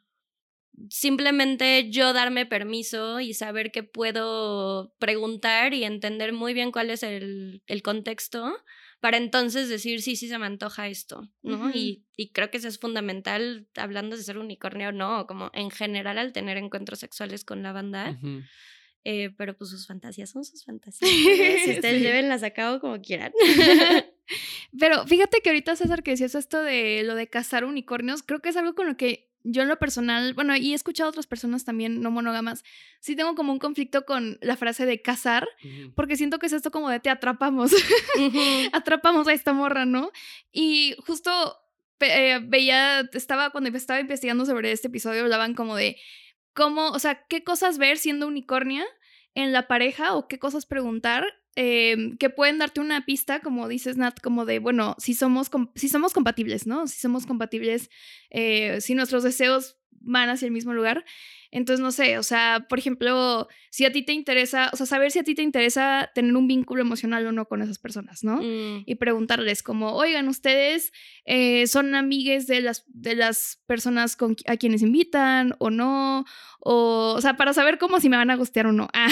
[0.90, 7.02] simplemente yo darme permiso y saber que puedo preguntar y entender muy bien cuál es
[7.02, 8.56] el, el contexto
[9.00, 11.70] para entonces decir, sí, sí se me antoja esto, ¿no?
[11.70, 15.70] y, y, creo que eso es fundamental, hablando de ser unicornio o no, como en
[15.70, 18.18] general al tener encuentros sexuales con la banda.
[19.08, 21.08] Eh, pero pues sus fantasías son sus fantasías.
[21.64, 23.32] Si ustedes llevenlas a cabo como quieran.
[24.80, 28.48] pero fíjate que ahorita, César, que decías esto de lo de cazar unicornios, creo que
[28.48, 31.26] es algo con lo que yo en lo personal, bueno, y he escuchado a otras
[31.26, 32.64] personas también no monógamas,
[33.00, 35.48] sí tengo como un conflicto con la frase de cazar,
[35.94, 37.72] porque siento que es esto como de te atrapamos,
[38.72, 40.10] atrapamos a esta morra, ¿no?
[40.52, 41.30] Y justo
[42.00, 45.96] eh, veía, estaba, cuando estaba investigando sobre este episodio, hablaban como de
[46.52, 48.84] cómo, o sea, qué cosas ver siendo unicornia
[49.34, 51.24] en la pareja o qué cosas preguntar
[51.56, 55.88] em, que pueden darte una pista, como dices Nat, como de, bueno, si somos, si
[55.88, 56.86] somos compatibles, ¿no?
[56.86, 57.90] Si somos compatibles,
[58.30, 61.04] eh, si nuestros deseos van hacia el mismo lugar.
[61.50, 65.10] Entonces, no sé, o sea, por ejemplo, si a ti te interesa, o sea, saber
[65.10, 68.42] si a ti te interesa tener un vínculo emocional o no con esas personas, ¿no?
[68.42, 68.82] Mm.
[68.84, 70.92] Y preguntarles como, oigan, ustedes
[71.24, 76.24] eh, son amigues de las, de las personas con, a quienes invitan o no,
[76.60, 78.88] o, o sea, para saber cómo si me van a gustear o no.
[78.98, 79.08] Ah,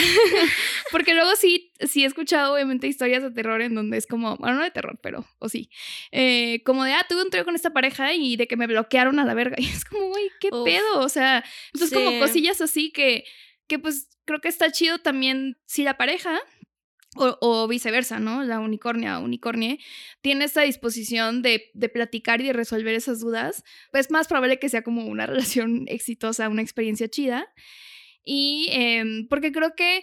[0.90, 4.56] porque luego sí, sí he escuchado obviamente historias de terror en donde es como, bueno,
[4.56, 5.70] no de terror, pero, o sí,
[6.12, 9.18] eh, como de, ah, tuve un trío con esta pareja y de que me bloquearon
[9.18, 9.56] a la verga.
[9.64, 11.00] Y es como, güey, ¿qué pedo?
[11.00, 13.24] O sea, entonces como cosillas así que,
[13.66, 16.40] que pues creo que está chido también si la pareja
[17.16, 18.42] o, viceversa, ¿no?
[18.42, 19.78] La unicornia o unicornie
[20.20, 24.68] tiene esta disposición de, de, platicar y de resolver esas dudas, pues más probable que
[24.68, 27.46] sea como una relación exitosa, una experiencia chida.
[28.24, 30.02] Y em, porque creo que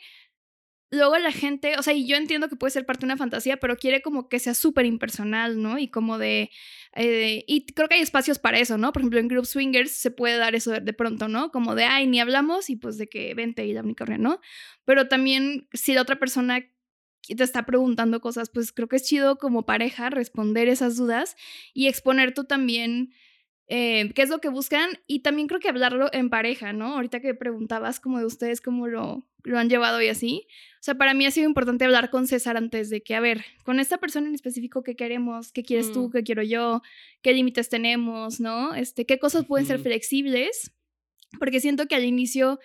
[0.91, 3.57] luego la gente, o sea, y yo entiendo que puede ser parte de una fantasía,
[3.57, 5.79] pero quiere como que sea súper impersonal, ¿no?
[5.79, 6.51] Y como de,
[6.95, 8.91] eh, y creo que hay espacios para eso, ¿no?
[8.91, 11.49] Por ejemplo, en Group Swingers se puede dar eso de, pronto, ¿no?
[11.49, 14.41] Como de, ay, ni hablamos y pues de que vente y la unicornia, ¿no?
[14.83, 16.59] Pero también si la otra persona
[17.27, 21.37] te está preguntando cosas, pues creo que es chido como pareja responder esas dudas
[21.73, 23.13] y exponer tú también
[23.73, 26.95] eh, qué es lo que buscan y también creo que hablarlo en pareja, ¿no?
[26.95, 30.45] Ahorita que preguntabas como de ustedes cómo lo, lo han llevado y así.
[30.73, 33.45] O sea, para mí ha sido importante hablar con César antes de que, a ver,
[33.63, 35.53] con esta persona en específico, ¿qué queremos?
[35.53, 36.09] ¿Qué quieres tú?
[36.09, 36.11] Mm.
[36.11, 36.81] ¿Qué quiero yo?
[37.21, 38.41] ¿Qué límites tenemos?
[38.41, 38.75] ¿No?
[38.75, 40.73] Este, ¿Qué cosas pueden ser flexibles?
[41.39, 42.59] Porque siento que al inicio,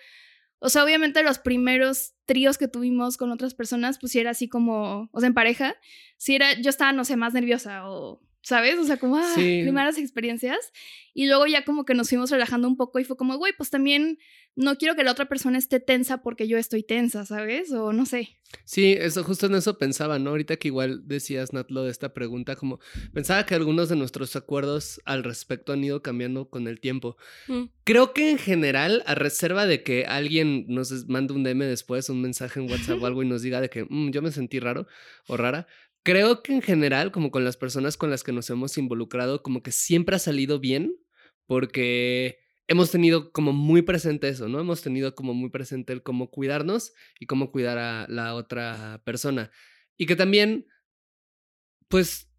[0.59, 5.09] o sea, obviamente los primeros tríos que tuvimos con otras personas, pues era así como,
[5.13, 5.77] o sea, en pareja,
[6.17, 8.77] si era, yo estaba, no sé, más nerviosa o ¿sabes?
[8.77, 10.71] O sea, como, ah, primeras experiencias.
[11.13, 13.69] Y luego ya como que nos fuimos relajando un poco y fue como, güey, pues
[13.69, 14.19] también
[14.57, 17.71] no quiero que la otra persona esté tensa porque yo estoy tensa, ¿sabes?
[17.71, 18.37] O no sé.
[18.65, 20.31] Sí, eso justo en eso pensaba, ¿no?
[20.31, 22.79] Ahorita que igual decías, Natlo, de esta pregunta, como
[23.13, 27.17] pensaba que algunos de nuestros acuerdos al respecto han ido cambiando con el tiempo.
[27.47, 27.65] Mm.
[27.83, 32.21] Creo que en general, a reserva de que alguien nos mande un DM después, un
[32.21, 34.87] mensaje en WhatsApp o algo y nos diga de que mm, yo me sentí raro
[35.27, 35.67] o rara,
[36.07, 39.61] Creo que en general, como con las personas con las que nos hemos involucrado, como
[39.61, 40.95] que siempre ha salido bien,
[41.47, 44.61] porque hemos tenido como muy presente eso, ¿no?
[44.61, 49.51] Hemos tenido como muy presente el cómo cuidarnos y cómo cuidar a la otra persona.
[49.97, 50.67] Y que también,
[51.89, 52.31] pues,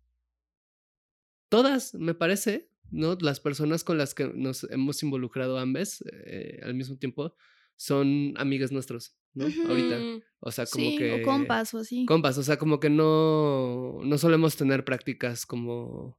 [1.50, 3.18] todas, me parece, ¿no?
[3.20, 7.36] Las personas con las que nos hemos involucrado ambas eh, al mismo tiempo
[7.76, 9.17] son amigas nuestros.
[9.38, 9.44] ¿No?
[9.68, 10.26] Ahorita.
[10.40, 11.20] O sea, como que.
[11.20, 12.04] O compas o así.
[12.06, 14.00] Compas, o sea, como que no.
[14.02, 16.18] No solemos tener prácticas como.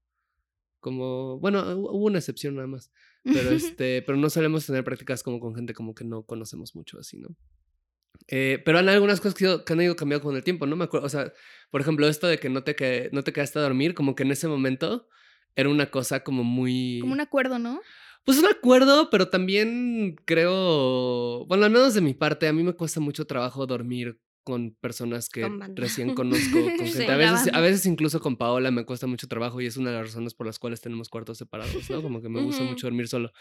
[0.79, 1.39] Como.
[1.39, 2.91] Bueno, hubo una excepción nada más.
[3.23, 4.01] Pero este.
[4.01, 7.35] pero no solemos tener prácticas como con gente como que no conocemos mucho así, ¿no?
[8.27, 10.75] Eh, pero hay algunas cosas que, han ido cambiando con el tiempo, ¿no?
[10.75, 11.33] Me acuerdo, o sea,
[11.71, 14.23] por ejemplo, esto de que no te, que, no te quedaste a dormir, como que
[14.23, 15.07] en ese momento
[15.55, 16.99] era una cosa como muy...
[17.01, 17.81] Como un acuerdo, ¿no?
[18.23, 22.73] Pues un acuerdo, pero también creo, bueno, al menos de mi parte, a mí me
[22.73, 26.57] cuesta mucho trabajo dormir con personas que recién conozco.
[26.57, 29.97] a, veces, a veces incluso con Paola me cuesta mucho trabajo y es una de
[29.97, 32.01] las razones por las cuales tenemos cuartos separados, ¿no?
[32.01, 33.31] Como que me gusta mucho dormir solo.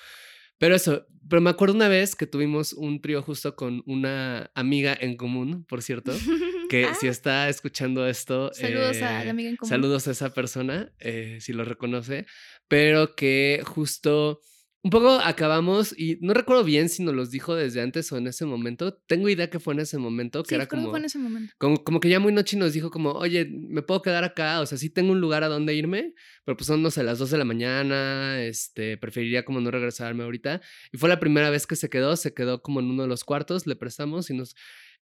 [0.59, 4.97] Pero eso, pero me acuerdo una vez que tuvimos un trío justo con una amiga
[5.01, 6.13] en común, por cierto,
[6.69, 7.11] que si ah.
[7.11, 8.53] está escuchando esto...
[8.53, 9.71] Saludos a la eh, amiga en común.
[9.71, 12.27] Saludos a esa persona, eh, si lo reconoce,
[12.67, 14.41] pero que justo
[14.83, 18.29] un poco acabamos y no recuerdo bien si nos los dijo desde antes o en
[18.29, 18.95] ese momento.
[18.95, 21.53] Tengo idea que fue en ese momento, que era como, fue en ese momento.
[21.59, 24.79] como, que ya muy noche nos dijo como, oye, me puedo quedar acá, o sea,
[24.79, 26.15] sí tengo un lugar a donde irme,
[26.45, 30.23] pero pues son, no sé, las 2 de la mañana, este, preferiría como no regresarme
[30.23, 30.61] ahorita.
[30.93, 33.25] Y fue la primera vez que se quedó, se quedó como en uno de los
[33.25, 34.55] cuartos, le prestamos y nos...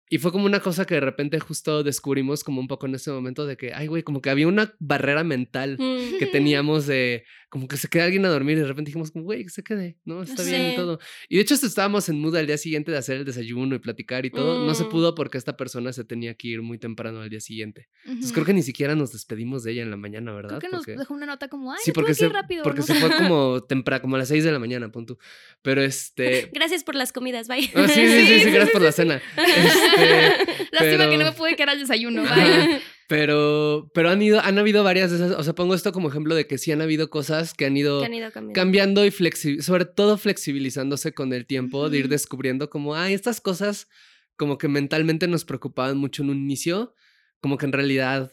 [0.09, 3.11] Y fue como una cosa que de repente justo descubrimos como un poco en ese
[3.11, 6.31] momento de que, ay, güey, como que había una barrera mental que mm.
[6.33, 9.43] teníamos de, como que se queda alguien a dormir y de repente dijimos, como, güey,
[9.43, 10.23] que se quede, ¿no?
[10.23, 11.01] Está bien y todo.
[11.29, 14.25] Y de hecho estábamos en mood al día siguiente de hacer el desayuno y platicar
[14.27, 14.65] y todo.
[14.65, 14.91] No se Mm.
[14.91, 17.89] pudo porque esta persona se tenía que ir muy temprano al día siguiente.
[18.05, 20.59] Entonces creo que ni siquiera nos despedimos de ella en la mañana, ¿verdad?
[20.61, 22.63] Creo que nos dejó una nota como, ay, Sí, porque se, rápido.
[22.63, 22.87] porque ¿no?
[22.87, 25.19] se fue como temprano, como a las 6 de la mañana, pon tú.
[25.63, 26.49] Pero este...
[26.55, 27.69] Gracias por las comidas, bye.
[27.75, 29.21] Ah, sí, sí, sí, sí, gracias por la cena.
[29.37, 29.96] Este,
[30.73, 32.23] Lástima que no me pude quedar al desayuno.
[32.25, 32.81] Vaya.
[33.09, 35.33] Pero, pero han ido, han habido varias de esas.
[35.33, 38.01] O sea, pongo esto como ejemplo de que sí han habido cosas que han ido
[38.01, 38.61] Que han ido cambiando.
[38.61, 43.41] cambiando y flexi sobre todo flexibilizándose con el tiempo, de ir descubriendo como, ah, estas
[43.41, 43.89] cosas
[44.37, 46.95] como que mentalmente nos preocupaban mucho en un inicio,
[47.41, 48.33] como que en realidad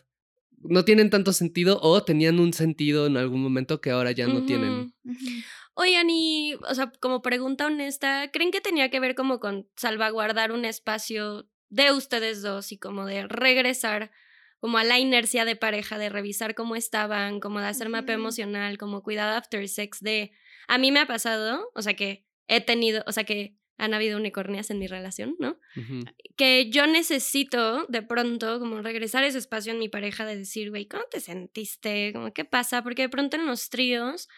[0.64, 4.46] no tienen tanto sentido o tenían un sentido en algún momento que ahora ya no
[4.46, 4.94] tienen.
[5.76, 10.52] Oigan, y, o sea, como pregunta honesta, ¿creen que tenía que ver como con salvaguardar
[10.52, 14.12] un espacio de ustedes dos y como de regresar
[14.60, 18.78] como a la inercia de pareja, de revisar cómo estaban, como de hacer mapa emocional,
[18.78, 20.32] como cuidado after sex, de...
[20.68, 24.18] A mí me ha pasado, o sea, que he tenido, o sea, que han habido
[24.18, 25.60] unicornias en mi relación, ¿no?
[26.38, 30.86] Que yo necesito de pronto como regresar ese espacio en mi pareja de decir, güey,
[30.86, 32.14] ¿cómo te sentiste?
[32.14, 32.84] Como, ¿qué pasa?
[32.84, 34.30] Porque de pronto en los tríos,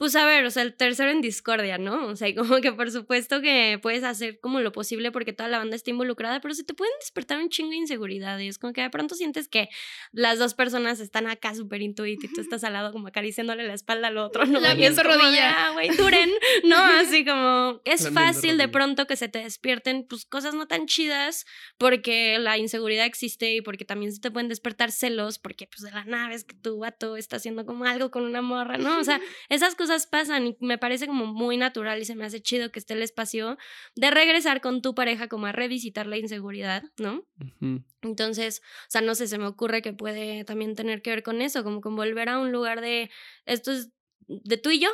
[0.00, 2.06] pues a ver, o sea, el tercero en discordia, ¿no?
[2.06, 5.58] O sea, como que por supuesto que puedes hacer como lo posible porque toda la
[5.58, 8.88] banda está involucrada, pero se te pueden despertar un chingo de inseguridades, como que de
[8.88, 9.68] pronto sientes que
[10.10, 13.74] las dos personas están acá súper intuit y tú estás al lado como acariciándole la
[13.74, 14.58] espalda al otro, ¿no?
[14.58, 15.66] La como de, rodilla.
[15.66, 16.30] "Ah, güey, duren,
[16.64, 16.76] ¿no?
[16.76, 21.44] Así como, es fácil de pronto que se te despierten pues cosas no tan chidas
[21.76, 25.90] porque la inseguridad existe y porque también se te pueden despertar celos porque pues de
[25.90, 28.98] la nave es que tu vato está haciendo como algo con una morra, ¿no?
[28.98, 29.20] O sea,
[29.50, 32.78] esas cosas pasan y me parece como muy natural y se me hace chido que
[32.78, 33.58] esté el espacio
[33.96, 37.26] de regresar con tu pareja como a revisitar la inseguridad, ¿no?
[37.40, 37.82] Ujú.
[38.02, 41.42] Entonces, o sea, no sé, se me ocurre que puede también tener que ver con
[41.42, 43.10] eso, como con volver a un lugar de
[43.44, 43.90] esto es
[44.26, 44.88] de tú y yo,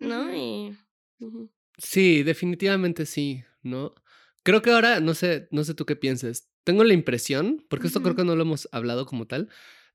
[0.00, 0.26] ¿no?
[0.26, 0.34] Ujú.
[0.36, 1.50] Y ujú.
[1.78, 3.94] Sí, definitivamente sí, ¿no?
[4.42, 6.48] Creo que ahora, no sé, no sé tú qué pienses.
[6.64, 9.48] Tengo la impresión, porque esto creo que no lo hemos hablado como tal.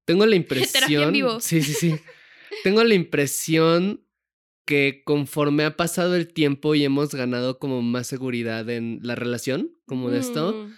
[0.06, 0.72] Tengo la impresión.
[0.74, 1.40] Terapia en vivo.
[1.40, 1.96] Sí, sí, sí.
[2.64, 4.06] Tengo la impresión
[4.72, 9.70] que conforme ha pasado el tiempo y hemos ganado como más seguridad en la relación,
[9.86, 10.72] como de esto, Mm,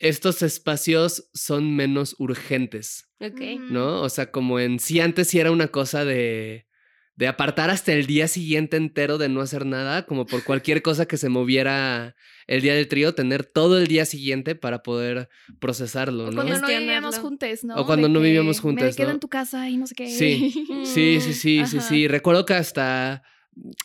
[0.00, 3.40] estos espacios son menos urgentes, ok.
[3.70, 4.02] ¿no?
[4.02, 6.66] O sea, como en sí antes sí era una cosa de
[7.18, 11.06] de apartar hasta el día siguiente entero de no hacer nada, como por cualquier cosa
[11.06, 12.14] que se moviera
[12.46, 16.42] el día del trío, tener todo el día siguiente para poder procesarlo, O ¿no?
[16.42, 17.74] cuando no vivíamos juntos, ¿no?
[17.76, 19.14] O cuando De no vivíamos Me juntos, quedo ¿no?
[19.14, 20.08] en tu casa y no sé qué.
[20.08, 20.52] Sí.
[20.84, 22.06] Sí, sí, sí, sí.
[22.16, 23.22] Recuerdo que hasta.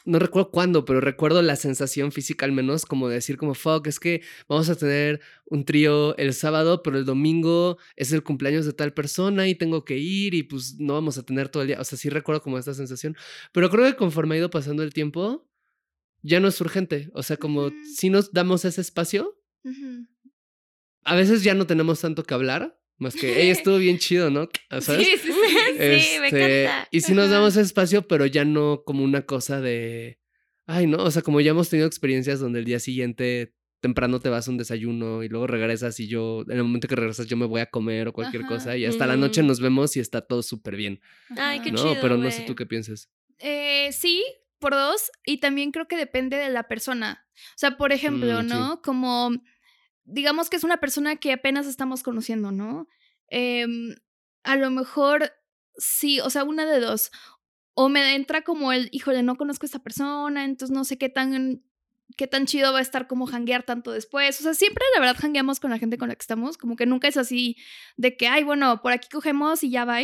[0.04, 3.88] No recuerdo cuándo, pero recuerdo la sensación física al menos como de decir como, fuck,
[3.88, 8.66] es que vamos a tener un trío el sábado, pero el domingo es el cumpleaños
[8.66, 11.68] de tal persona y tengo que ir y pues no vamos a tener todo el
[11.68, 11.80] día.
[11.80, 13.16] O sea, sí recuerdo como esta sensación.
[13.54, 15.48] Pero creo que conforme ha ido pasando el tiempo,
[16.22, 17.10] ya no es urgente.
[17.14, 19.42] O sea, como si nos damos ese espacio,
[21.04, 24.48] a veces ya no tenemos tanto que hablar, más que, hey, estuvo bien chido, ¿no?
[24.80, 25.08] ¿Sabes?
[25.08, 25.32] Sí, sí, sí.
[25.34, 26.88] sí, me Este, encanta.
[26.92, 30.20] Y si nos damos espacio, pero ya no como una cosa de.
[30.68, 30.98] Ay, no.
[31.04, 34.52] O sea, como ya hemos tenido experiencias donde el día siguiente temprano te vas a
[34.52, 37.62] un desayuno y luego regresas y yo, en el momento que regresas, yo me voy
[37.62, 38.54] a comer o cualquier Ajá.
[38.54, 39.48] cosa y hasta la noche Mm.
[39.48, 41.02] nos vemos y está todo súper bien.
[41.36, 41.78] Ay, qué ¿No?
[41.82, 43.10] chido, pero no sé tú qué piensas.
[43.40, 44.24] Eh, sí,
[44.60, 45.10] por dos.
[45.26, 47.26] Y también creo que depende de la persona.
[47.34, 48.54] O sea, por ejemplo, Mm, sí.
[48.54, 48.82] ¿no?
[48.84, 49.32] Como,
[50.06, 52.88] digamos que es una persona que apenas estamos conociendo, ¿no?
[53.28, 53.96] Em,
[54.44, 55.32] a lo mejor
[55.76, 57.12] sí, o sea, una de dos.
[57.74, 61.10] O me entra como el, híjole, no conozco a esta persona, entonces no sé qué
[61.10, 61.64] tan,
[62.18, 64.40] qué tan chido va a estar como janguear tanto después.
[64.40, 66.86] O sea, siempre la verdad jangueamos con la gente con la que estamos, como que
[66.86, 67.58] nunca es así
[67.98, 70.00] de que, ay, bueno, por aquí cogemos y ya va.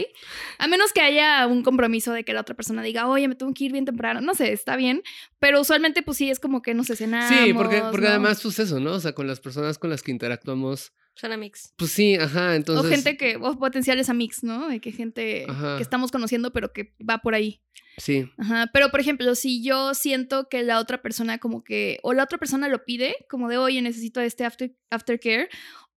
[0.60, 3.54] A menos que haya un compromiso de que la otra persona diga, oye, me tengo
[3.54, 4.22] que ir bien temprano.
[4.22, 5.02] No sé, está bien.
[5.40, 7.30] Pero usualmente, pues sí, es como que nos cenamos.
[7.30, 8.12] Sí, porque, porque ¿no?
[8.12, 8.94] además, pues eso, ¿no?
[8.94, 11.74] O sea, con las personas con las que interactuamos, Suena mix.
[11.78, 12.56] pues sí, ajá.
[12.56, 12.86] Entonces.
[12.86, 14.70] o gente que, o potenciales amigos, ¿no?
[14.70, 15.78] De que gente Ajá.
[15.78, 17.60] que estamos conociendo, pero que va por ahí.
[17.98, 18.30] Sí.
[18.38, 18.70] Ajá.
[18.72, 22.38] Pero, por ejemplo, si yo siento que la otra persona como que, o la otra
[22.38, 25.50] persona lo pide, como de, oye, necesito este after, aftercare,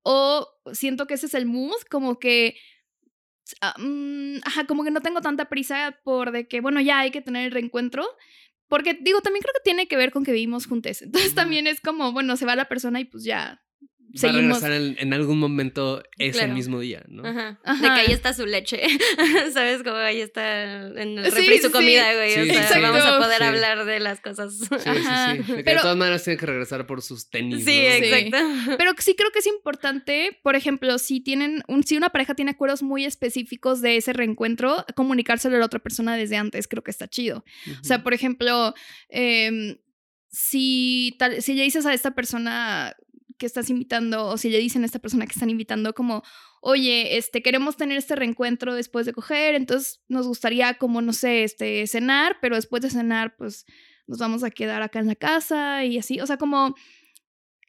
[0.03, 2.57] o siento que ese es el mood, como que,
[3.61, 7.11] ah, mm, ajá, como que no tengo tanta prisa por de que, bueno, ya hay
[7.11, 8.07] que tener el reencuentro.
[8.69, 11.03] Porque digo, también creo que tiene que ver con que vivimos juntos.
[11.03, 13.61] Entonces también es como, bueno, se va la persona y pues ya,
[14.13, 14.61] Va a seguimos.
[14.61, 16.55] regresar en, en algún momento ese Claro.
[16.55, 17.25] mismo día, ¿no?
[17.25, 17.61] Ajá.
[17.65, 17.81] Ajá.
[17.81, 18.81] De que ahí está su leche.
[19.53, 19.85] ¿Sabes?
[19.85, 22.33] Como ahí está en el Sí, refri sí, su comida, güey.
[22.35, 22.83] Sí, o sea, exacto.
[22.83, 23.45] vamos a poder Sí.
[23.45, 24.59] hablar de las cosas.
[24.59, 25.33] Sí, sí, Ajá.
[25.33, 25.39] sí.
[25.39, 27.65] De que Pero- de todas maneras tiene que regresar por sus tenis.
[27.65, 28.05] Sí, ¿no?
[28.05, 28.77] exacto.
[28.79, 32.51] Pero sí creo que es importante, por ejemplo, si tienen un, si una pareja tiene
[32.51, 36.91] acuerdos muy específicos de ese reencuentro, comunicárselo a la otra persona desde antes, creo que
[36.91, 37.45] está chido.
[37.81, 38.75] O sea, por ejemplo,
[39.09, 39.77] em,
[40.29, 42.95] si, tal, si le dices a esta persona
[43.41, 46.23] que estás invitando, o si le dicen a esta persona que están invitando, como,
[46.61, 51.43] oye, este, queremos tener este reencuentro después de coger, entonces nos gustaría, como, no sé,
[51.43, 53.65] este, cenar, pero después de cenar, pues
[54.07, 56.21] nos vamos a quedar acá en la casa y así.
[56.21, 56.75] O sea, como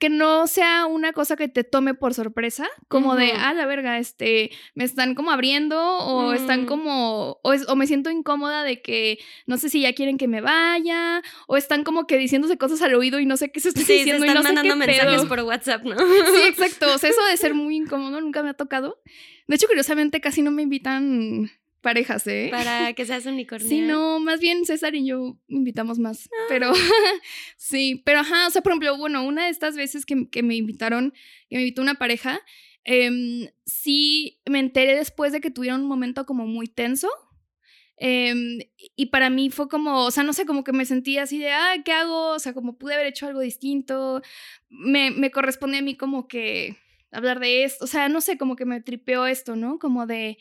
[0.02, 3.99] que no sea una cosa que te tome por sorpresa, como de, ah, la verga,
[3.99, 8.82] este, me están como abriendo o están como, o, es- o me siento incómoda de
[8.82, 12.82] que no sé si ya quieren que me vaya, o están como que diciéndose cosas
[12.82, 14.74] al oído y no sé qué se está Sí, se están y no sé mandando
[14.74, 15.28] qué mensajes pedo.
[15.30, 15.95] por WhatsApp, ¿no?
[15.97, 18.99] Sí, exacto, o sea, eso de ser muy incómodo nunca me ha tocado.
[19.47, 22.47] De hecho, curiosamente, casi no me invitan parejas, ¿eh?
[22.51, 23.67] Para que seas unicornio.
[23.67, 26.29] Sí, no, más bien César y yo invitamos más.
[26.47, 26.71] Pero
[27.57, 30.55] sí, pero ajá, o sea, por ejemplo, bueno, una de estas veces que, que me
[30.55, 31.13] invitaron,
[31.49, 32.39] que me invitó una pareja,
[32.84, 37.09] em, sí me enteré después de que tuvieron un momento como muy tenso.
[37.97, 38.59] em,
[38.95, 41.51] y para mí fue como, o sea, no sé, como que me sentí así de,
[41.51, 42.29] ah, ¿qué hago?
[42.32, 44.21] O sea, como pude haber hecho algo distinto.
[44.69, 46.77] Me, me corresponde a mí como que
[47.11, 49.77] hablar de esto, o sea, no sé, como que me tripeó esto, ¿no?
[49.79, 50.38] Como de,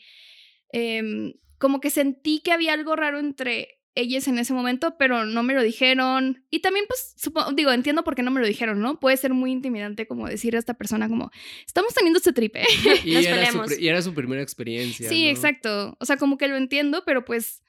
[0.73, 5.43] em, como que sentí que había algo raro entre ellas en ese momento, pero no
[5.43, 6.45] me lo dijeron.
[6.49, 8.99] Y también, pues, supo- digo, entiendo por qué no me lo dijeron, ¿no?
[9.01, 11.29] Puede ser muy intimidante como decirle a esta persona como,
[11.67, 12.61] estamos teniendo este tripe.
[13.05, 13.67] Y, Nos era su, peleamos.
[13.67, 15.09] pri- y era su primera experiencia.
[15.09, 15.29] sí, ¿no?
[15.31, 15.97] exacto.
[15.99, 17.61] O sea, como que lo entiendo, pero pues...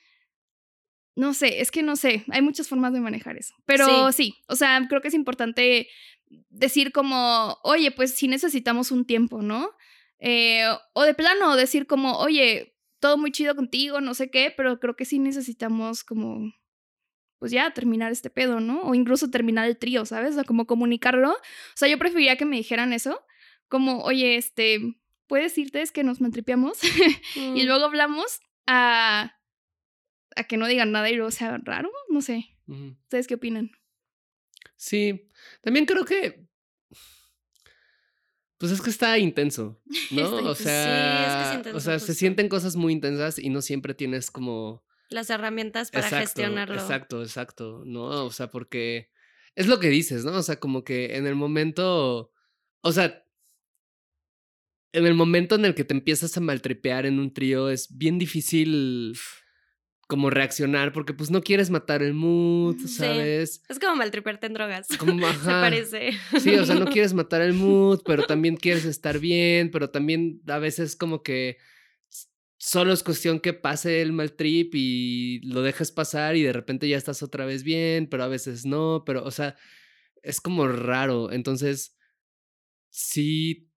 [1.15, 3.55] No sé, es que no sé, hay muchas formas de manejar eso.
[3.67, 5.87] Pero sí, o sea, creo que es importante
[6.49, 9.69] decir como, oye, pues sí necesitamos un tiempo, ¿no?
[10.21, 12.72] Eh, o de plano decir como, oye,
[13.03, 16.55] todo muy chido contigo, no sé qué, pero creo que sí necesitamos como,
[17.41, 18.83] pues ya terminar este pedo, ¿no?
[18.83, 20.31] O incluso terminar el trío, ¿sabes?
[20.31, 21.33] O sea, como comunicarlo.
[21.33, 21.37] O
[21.75, 23.21] sea, yo preferiría que me dijeran eso,
[23.67, 24.79] como, oye, este,
[25.27, 26.79] puedes irte, es que nos maltripeamos
[27.37, 27.57] Mm.
[27.57, 29.35] y luego hablamos a,
[30.37, 32.57] a que no digan nada y luego sea raro, no sé.
[32.69, 33.73] ¿Ustedes qué opinan?
[34.77, 35.29] Sí,
[35.61, 36.47] también creo que.
[38.63, 39.83] Pues es que está intenso,
[40.13, 40.23] ¿no?
[40.23, 40.55] Está o intenso.
[40.55, 43.61] Sí, sea, es que es intenso, o sea, se sienten cosas muy intensas y no
[43.61, 46.75] siempre tienes como Las herramientas para exacto, gestionarlo.
[46.77, 48.25] Exacto, exacto, ¿no?
[48.25, 49.11] O sea, porque
[49.57, 50.31] es lo que dices, ¿no?
[50.35, 52.31] O sea, como que en el momento,
[52.83, 53.25] o sea,
[54.93, 58.17] en el momento en el que te empiezas a maltripear en un trío es bien
[58.17, 59.19] difícil
[60.13, 62.89] como reaccionar porque pues no quieres matar el mood, Sí.
[62.89, 63.63] ¿sabes?
[63.67, 64.87] Es como maltripearte en drogas.
[64.99, 66.11] Como, Se parece.
[66.39, 70.43] Sí, o sea, no quieres matar el mood, pero también quieres estar bien, pero también
[70.49, 71.57] a veces como que
[72.59, 76.87] solo es cuestión que pase el mal trip y lo dejas pasar y de repente
[76.91, 79.57] ya estás otra vez bien, pero a veces no, pero o sea,
[80.23, 81.33] es como raro.
[81.33, 81.97] Entonces,
[82.91, 83.71] sí,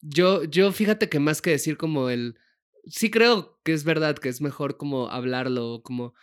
[0.00, 2.38] yo, yo fíjate que más que decir como el,
[2.86, 6.14] sí creo que es verdad que es mejor como hablarlo, como,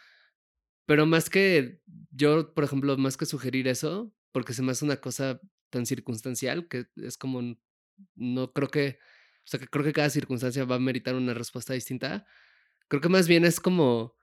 [0.86, 4.98] pero más que yo, por ejemplo, más que sugerir eso, porque se me hace una
[4.98, 5.40] cosa
[5.70, 7.42] tan circunstancial que es como,
[8.16, 9.00] no creo que,
[9.46, 12.26] o sea, que creo que cada circunstancia va a meritar una respuesta distinta.
[12.88, 14.16] Creo que más bien es como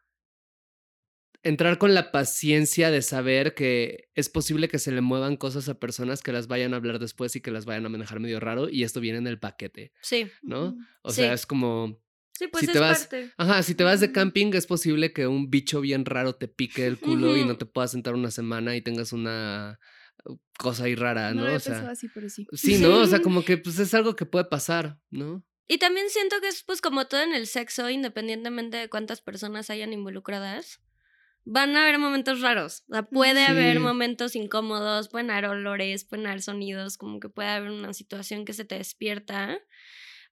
[1.43, 5.79] entrar con la paciencia de saber que es posible que se le muevan cosas a
[5.81, 8.69] personas que las vayan a hablar después y que las vayan a manejar medio raro
[8.69, 10.31] y esto viene en el paquete, Sí.
[10.43, 10.77] ¿no?
[11.03, 11.23] O Sí.
[11.23, 12.03] sea, es como,
[12.41, 13.33] Sí, pues Si es te vas- parte.
[13.37, 16.87] Ajá, si te vas de camping es posible que un bicho bien raro te pique
[16.87, 19.79] el culo y no te puedas sentar una semana y tengas una
[20.25, 22.47] uh, cosa ahí rara, No o sea, así, pero sí.
[22.55, 22.97] sí, ¿no?
[22.97, 25.45] O sea, como que pues es algo que puede pasar, ¿no?
[25.69, 29.69] Y también siento que es pues como todo en el sexo, independientemente de cuántas personas
[29.69, 30.81] hayan involucradas.
[31.45, 32.85] Van a haber momentos raros.
[32.89, 37.51] O sea, puede haber momentos incómodos, pueden haber olores, pueden haber sonidos, como que puede
[37.51, 39.59] haber una situación que se te despierta.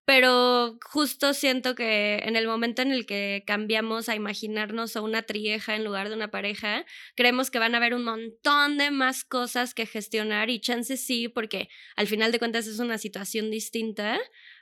[0.08, 5.24] Pero justo siento que en el momento en el que cambiamos a imaginarnos a una
[5.24, 9.22] trieja en lugar de una pareja, creemos que van a haber un montón de más
[9.22, 14.18] cosas que gestionar y chances sí, porque al final de cuentas es una situación distinta,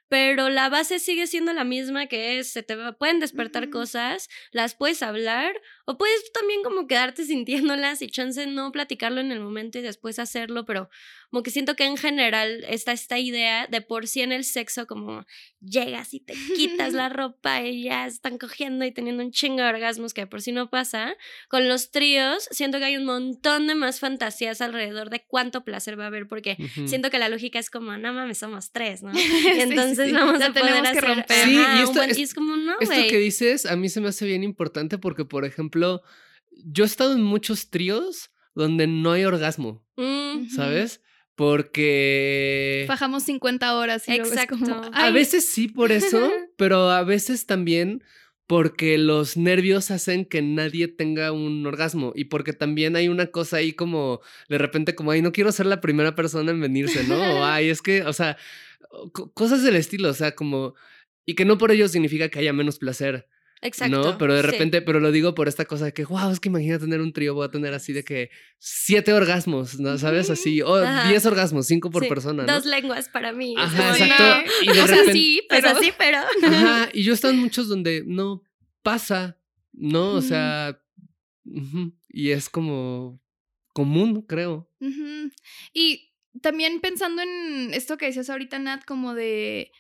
[0.09, 4.75] pero la base sigue siendo la misma que es, se te pueden despertar cosas, las
[4.75, 9.79] puedes hablar O puedes también como quedarte sintiéndolas y chance no platicarlo en el momento
[9.79, 10.89] y después hacerlo, pero
[11.31, 14.87] como que siento que en general está esta idea de por sí en el sexo
[14.87, 15.27] como
[15.61, 19.69] llegas y te quitas la ropa y ya están cogiendo y teniendo un chingo de
[19.69, 21.17] orgasmos que de por sí no pasa.
[21.49, 25.99] Con los tríos siento que hay un montón de más fantasías alrededor de cuánto placer
[25.99, 26.87] va a haber porque Ujú.
[26.89, 29.13] siento que la lógica es como, no mames, somos tres, ¿no?
[29.15, 30.13] Sí, Y sí, entonces sí.
[30.15, 31.37] vamos La a poder tenemos que hacer romper.
[31.45, 33.09] Sí, y ajá, esto buen- es- y es como, no, Esto güey.
[33.09, 36.03] que dices a mí se me hace bien importante porque, por ejemplo,
[36.65, 40.51] yo he estado en muchos tríos donde no hay orgasmo, Mm, Ujú.
[40.55, 41.01] ¿sabes?
[41.37, 44.91] Porque Bajamos 50 horas y como, Exacto.
[44.93, 48.03] a "Ay, veces sí por eso, pero a veces también
[48.47, 53.57] porque los nervios hacen que nadie tenga un orgasmo y porque también hay una cosa
[53.57, 57.17] ahí como de repente como, ay, no quiero ser la primera persona en venirse, ¿no?
[57.17, 58.37] O, ay, es que, o sea,
[59.13, 60.75] co- cosas del estilo, o sea, como...
[61.29, 63.27] Y que no por ello significa que haya menos placer.
[63.63, 63.97] Exacto.
[63.97, 64.19] ¿no?
[64.19, 64.47] Pero de sí.
[64.47, 67.13] repente, pero lo digo por esta cosa de que, wow, es que imagina tener un
[67.13, 69.97] trío, voy a tener así de que siete orgasmos, ¿no?
[69.99, 70.31] ¿Sabes?
[70.31, 70.79] Así, o
[71.09, 72.53] diez orgasmos, cinco por Sí, persona, ¿no?
[72.53, 73.55] Dos lenguas para mí.
[73.57, 74.53] Ajá, exacto.
[74.63, 75.77] Y de o sea, sí, Pues pero...
[75.77, 76.19] así, pero.
[76.43, 78.43] ajá, y yo he estado en muchos donde no
[78.83, 79.39] pasa,
[79.73, 80.11] ¿no?
[80.11, 80.81] O sea,
[82.09, 83.21] y es como
[83.73, 84.71] común, creo.
[85.73, 89.73] Y también pensando en esto que decías ahorita, Nat, como de,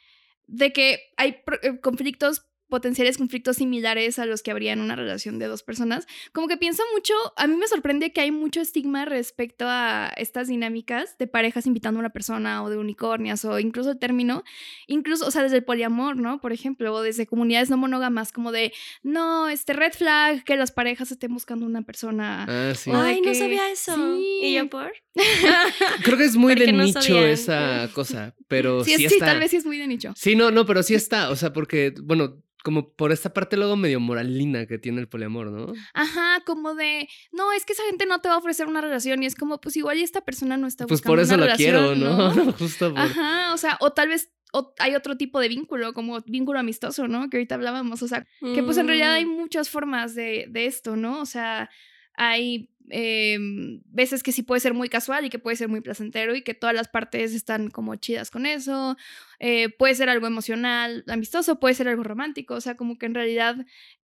[0.47, 5.38] de que hay eh, conflictos, potenciales conflictos similares a los que habría en una relación
[5.38, 9.04] de dos personas, como que pienso mucho, a mí me sorprende que hay mucho estigma
[9.04, 13.90] respecto a estas dinámicas de parejas invitando a una persona o de unicornias o incluso
[13.92, 14.42] el término,
[14.86, 16.40] incluso, o sea, desde el poliamor, ¿no?
[16.40, 20.72] Por ejemplo, o desde comunidades no monógamas, como de, no, este red flag, que las
[20.72, 22.46] parejas estén buscando una persona.
[22.48, 22.90] Ah, sí.
[22.92, 23.94] Ay, no sabía eso.
[24.16, 24.40] sí.
[24.42, 24.92] ¿Y yo por?
[26.04, 27.24] Creo que es muy de no nicho sabían.
[27.30, 29.26] esa cosa, pero Sí, sí, es- sí, está.
[29.26, 30.12] tal vez sí es muy de nicho.
[30.16, 33.76] Sí, no, no, pero sí está, o sea, porque, bueno, como por esta parte luego
[33.76, 35.72] medio moralina que tiene el poliamor, ¿no?
[35.94, 39.22] Ajá, como de, no, es que esa gente no te va a ofrecer una relación
[39.22, 41.54] y es como, pues igual esta persona no está Pues buscando por eso una lo
[41.54, 42.52] quiero, relación, ¿no?
[42.58, 42.98] Justo por...
[42.98, 47.06] Ajá, o sea, o tal vez o hay otro tipo de vínculo, como vínculo amistoso,
[47.06, 47.30] ¿no?
[47.30, 50.66] Que ahorita hablábamos, o sea, que pues en realidad hay Mm, muchas formas de, de
[50.66, 51.20] esto, ¿no?
[51.20, 51.70] O sea,
[52.16, 53.38] hay eh,
[53.86, 56.54] veces que sí puede ser muy casual y que puede ser muy placentero y que
[56.54, 58.96] todas las partes están como chidas con eso.
[59.38, 63.14] Eh, puede ser algo emocional, amistoso, puede ser algo romántico, o sea, como que en
[63.14, 63.56] realidad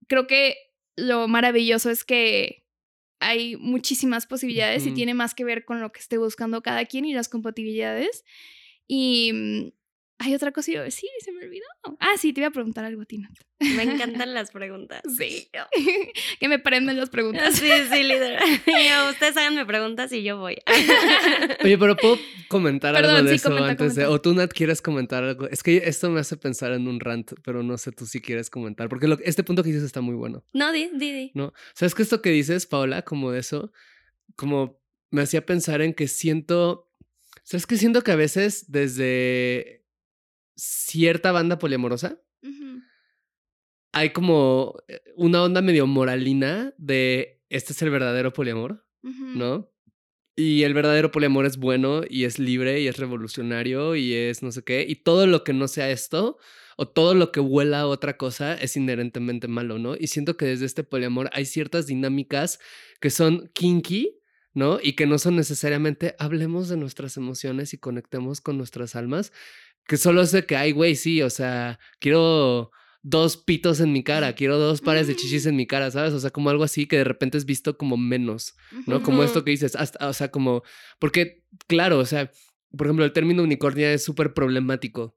[0.07, 0.55] creo que
[0.95, 2.65] lo maravilloso es que
[3.19, 7.05] hay muchísimas posibilidades y tiene más que ver con lo que esté buscando cada quien
[7.05, 8.23] y las compatibilidades.
[8.87, 9.71] Y mm,
[10.20, 11.65] hay otra cosa que iba a decir y se me olvidó.
[11.99, 13.32] Ah, sí, te iba a preguntar algo a ti, Nat.
[13.59, 13.84] Me
[14.20, 15.01] encantan las preguntas.
[15.18, 15.49] Sí,
[16.39, 17.55] que me prenden las preguntas.
[17.55, 18.39] Sí, sí, líder.
[18.65, 20.57] Y yo, ustedes háganme preguntas y yo voy.
[21.63, 24.05] Oye, pero puedo comentar algo de sí, eso comenta, antes de.
[24.05, 25.47] O tú, Nat, quieres comentar algo.
[25.49, 28.49] Es que esto me hace pensar en un rant, pero no sé tú si quieres
[28.49, 28.89] comentar.
[28.89, 30.43] Porque lo- este punto que dices está muy bueno.
[30.53, 31.32] No, di, di, di.
[31.36, 31.53] ¿no?
[31.74, 33.72] ¿Sabes que esto que dices, Paola, como de eso,
[34.36, 34.80] como
[35.11, 36.91] me hacía pensar en que siento,
[37.43, 39.76] ¿sabes que siento que a veces desde
[40.57, 42.19] cierta banda poliamorosa
[43.97, 48.85] hay como eh, una onda medio moralina de este es el verdadero poliamor.
[49.01, 49.71] ¿no?
[50.35, 54.51] Y el verdadero poliamor es bueno y es libre y es revolucionario y es no
[54.51, 54.85] sé qué.
[54.87, 56.37] Y todo lo que no sea esto
[56.75, 59.95] o todo lo que huela a otra cosa es inherentemente malo, ¿no?
[59.97, 62.59] Y siento que desde este poliamor hay ciertas dinámicas
[62.99, 64.19] que son kinky,
[64.53, 64.79] ¿no?
[64.81, 69.31] Y que no son necesariamente hablemos de nuestras emociones y conectemos con nuestras almas,
[69.88, 72.71] que solo es de que, ay, güey, sí, o sea, quiero
[73.01, 76.13] dos pitos en mi cara, quiero dos pares de chichis en mi cara, ¿sabes?
[76.13, 78.55] O sea, como algo así que de repente es visto como menos.
[78.85, 79.01] ¿no?
[79.01, 80.63] Como esto que dices, hasta, o sea, como,
[80.99, 82.31] porque, claro, o sea,
[82.75, 85.16] por ejemplo, el término unicornia es súper problemático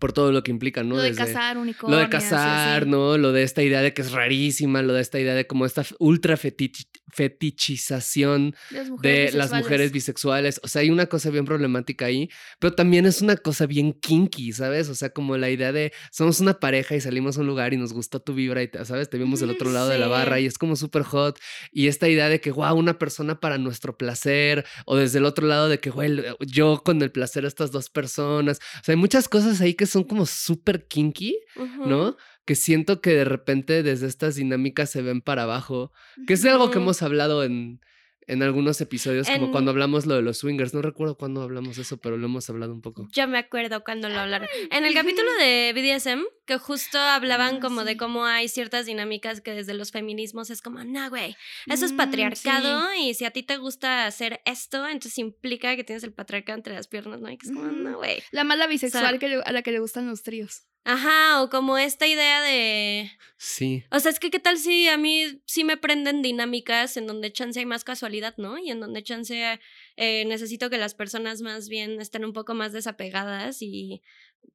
[0.00, 0.96] por todo lo que implica, ¿no?
[0.96, 1.98] Lo de Desde- cazar unicornios.
[2.00, 2.86] Lo de cazar.
[2.86, 3.16] ¿no?
[3.18, 5.84] Lo de esta idea de que es rarísima, lo de esta idea de como esta
[5.98, 10.60] ultra fetich- fetichización Las de las mujeres bisexuales.
[10.62, 12.28] O sea, hay una cosa bien problemática ahí,
[12.58, 14.88] pero también es una cosa bien kinky, ¿sabes?
[14.88, 17.76] O sea, como la idea de somos una pareja y salimos a un lugar y
[17.76, 19.08] nos gustó tu vibra y, te- ¿sabes?
[19.10, 21.38] Te vimos del otro lado de la barra y es como súper hot.
[21.72, 25.46] Y esta idea de que, wow, una persona para nuestro placer, o desde el otro
[25.46, 28.58] lado de que, güey, yo con el placer de estas dos personas.
[28.80, 31.38] O sea, hay muchas cosas ahí que son como súper kinky.
[31.86, 32.16] ¿no?
[32.44, 35.92] Que siento que de repente desde estas dinámicas se ven para abajo.
[36.26, 37.80] Que es algo que hemos hablado en,
[38.28, 40.74] en algunos episodios, como cuando hablamos lo de los swingers.
[40.74, 43.08] No recuerdo cuándo hablamos eso, pero lo hemos hablado un poco.
[43.12, 44.48] Yo me acuerdo cuando lo hablaron.
[44.70, 47.86] En el capítulo de BDSM, que justo hablaban Ah, como sí.
[47.86, 51.92] de cómo hay ciertas dinámicas que desde los feminismos es como, no, güey, eso es
[51.92, 56.12] Mm, patriarcado y si a ti te gusta hacer esto, entonces implica que tienes el
[56.12, 57.30] patriarcado entre las piernas, ¿no?
[57.30, 58.22] Y que es como, no, güey.
[58.32, 60.62] La mala bisexual O sea- que le- a la que le gustan los tríos.
[60.88, 63.10] Ajá, o como esta idea de...
[63.38, 63.82] Sí.
[63.90, 67.32] O sea, es que qué tal si a mí sí me prenden dinámicas en donde
[67.32, 68.56] chance hay más casualidad, ¿no?
[68.56, 69.58] Y en donde chance
[69.96, 74.00] eh, necesito que las personas más bien estén un poco más desapegadas y...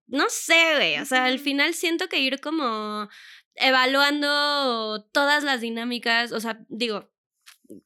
[0.08, 1.00] No sé, güey.
[1.00, 3.10] O sea, al final siento que ir como
[3.56, 7.12] evaluando todas las dinámicas, o sea, digo,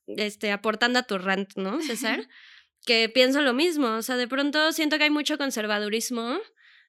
[0.06, 2.30] este, aportando a tu rant, ¿no, César?
[2.86, 6.40] que pienso lo mismo, o sea, de pronto siento que hay mucho conservadurismo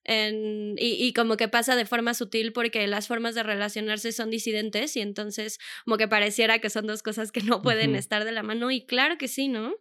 [0.06, 4.30] en, y, y, como que pasa de forma sutil porque las formas de relacionarse son
[4.30, 8.32] disidentes y entonces como que pareciera que son dos cosas que no pueden estar de
[8.32, 9.74] la mano y claro que sí, ¿no?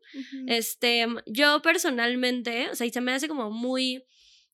[0.48, 4.04] Este, yo personalmente, o sea, y se me hace como muy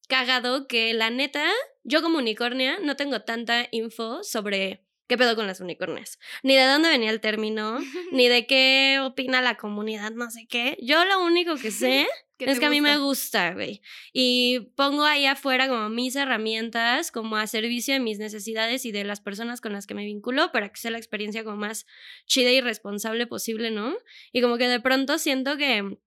[0.08, 1.50] cagado que la neta,
[1.84, 6.64] yo como unicornia no tengo tanta info sobre qué pedo con las unicornias, ni de
[6.64, 7.80] dónde venía el término,
[8.14, 10.78] ni de qué opina la comunidad, no sé qué.
[10.82, 12.08] Yo lo único que sé
[12.38, 13.50] ¿Qué es que a mí me gusta?
[13.50, 13.82] gusta, güey.
[14.14, 19.04] Y pongo ahí afuera como mis herramientas, como a servicio de mis necesidades y de
[19.04, 21.86] las personas con las que me vinculo para que sea la experiencia como más
[22.26, 23.94] chida y responsable posible, ¿no?
[24.32, 25.98] Y como que de pronto siento que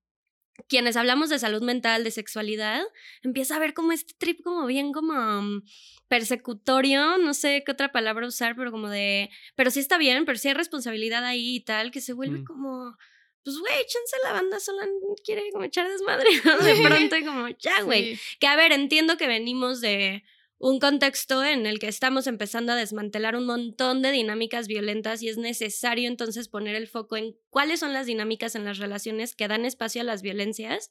[0.67, 2.81] quienes hablamos de salud mental, de sexualidad,
[3.21, 5.61] empieza a ver como este trip como bien como um,
[6.07, 10.37] persecutorio, no sé qué otra palabra usar, pero como de, pero sí está bien, pero
[10.37, 12.45] sí hay responsabilidad ahí y tal, que se vuelve Mm.
[12.45, 12.97] como,
[13.43, 14.85] pues güey, échense la banda sola,
[15.23, 16.57] quiere como echar desmadre, ¿no?
[16.57, 16.75] De
[17.11, 18.15] pronto y como, ya, güey.
[18.15, 18.37] Sí.
[18.39, 20.23] Que a ver, entiendo que venimos de
[20.57, 25.27] un contexto en el que estamos empezando a desmantelar un montón de dinámicas violentas y
[25.27, 29.47] es necesario entonces poner el foco en cuáles son las dinámicas en las relaciones que
[29.47, 30.89] dan espacio a las violencias.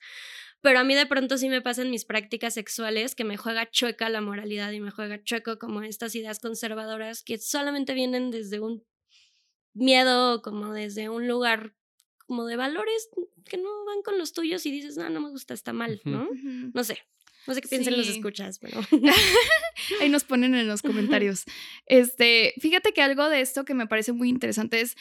[0.60, 3.70] Pero a mí de pronto sí me pasa en mis prácticas sexuales que me juega
[3.70, 8.60] chueca la moralidad y me juega chueco como estas ideas conservadoras que solamente vienen desde
[8.60, 8.84] un
[9.74, 11.74] miedo, como desde un lugar
[12.26, 13.10] como de valores
[13.44, 16.00] que no van con los tuyos y dices, no, no me gusta, está mal.
[16.04, 16.28] ¿no?
[16.72, 16.98] No sé.
[17.46, 18.80] No sé qué piensan los escuchas, pero.
[20.00, 21.44] Ahí nos ponen en los comentarios.
[21.86, 24.96] Este, fíjate que algo de esto que me parece muy interesante es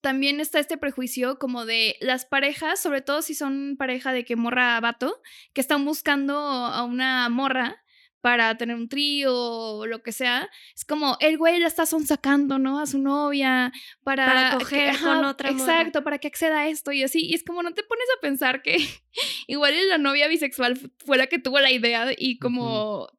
[0.00, 4.36] también está este prejuicio como de las parejas, sobre todo si son pareja de que
[4.36, 5.22] morra vato,
[5.54, 7.83] que están buscando a una morra
[8.24, 12.58] para tener un trío o lo que sea, es como el güey la está sacando,
[12.58, 12.80] ¿no?
[12.80, 13.70] A su novia
[14.02, 15.62] para, Para que- coger con otra morra.
[15.62, 17.20] Exacto, para que acceda a esto y así.
[17.26, 18.78] Y es como no te pones a pensar que
[19.46, 23.10] igual la novia bisexual fu- fue la que tuvo la idea y como...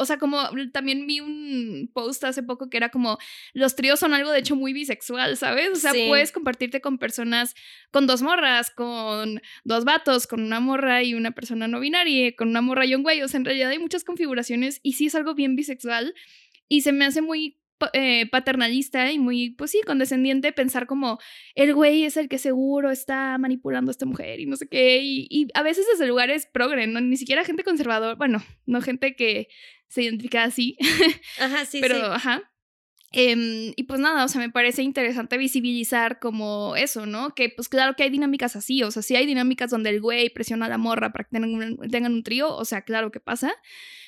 [0.00, 0.38] O sea, como
[0.72, 3.18] también vi un post hace poco que era como
[3.52, 5.70] los tríos son algo de hecho muy bisexual, ¿sabes?
[5.72, 6.06] O sea, Sí.
[6.08, 7.54] puedes compartirte con personas,
[7.90, 12.48] con dos morras, con dos vatos, con una morra y una persona no binaria, con
[12.48, 13.22] una morra y un güey.
[13.22, 16.14] O sea, en realidad hay muchas configuraciones y sí es algo bien bisexual
[16.68, 17.59] y se me hace muy
[17.92, 21.18] eh, paternalista y muy, pues sí, condescendiente pensar como
[21.54, 25.00] el güey es el que seguro está manipulando a esta mujer y no sé qué.
[25.02, 27.00] Y, y a veces desde lugares progre, ¿no?
[27.00, 29.48] Ni siquiera gente conservador, bueno, no gente que
[29.88, 30.76] se identifica así,
[31.38, 32.02] Ajá, sí, pero sí.
[32.04, 32.50] ajá.
[33.12, 37.34] Em, y pues nada, o sea, me parece interesante visibilizar como eso, ¿no?
[37.34, 40.30] Que pues claro que hay dinámicas así, o sea, sí hay dinámicas donde el güey
[40.30, 43.18] presiona a la morra para que tengan un, tengan un trío, o sea, claro que
[43.18, 43.52] pasa,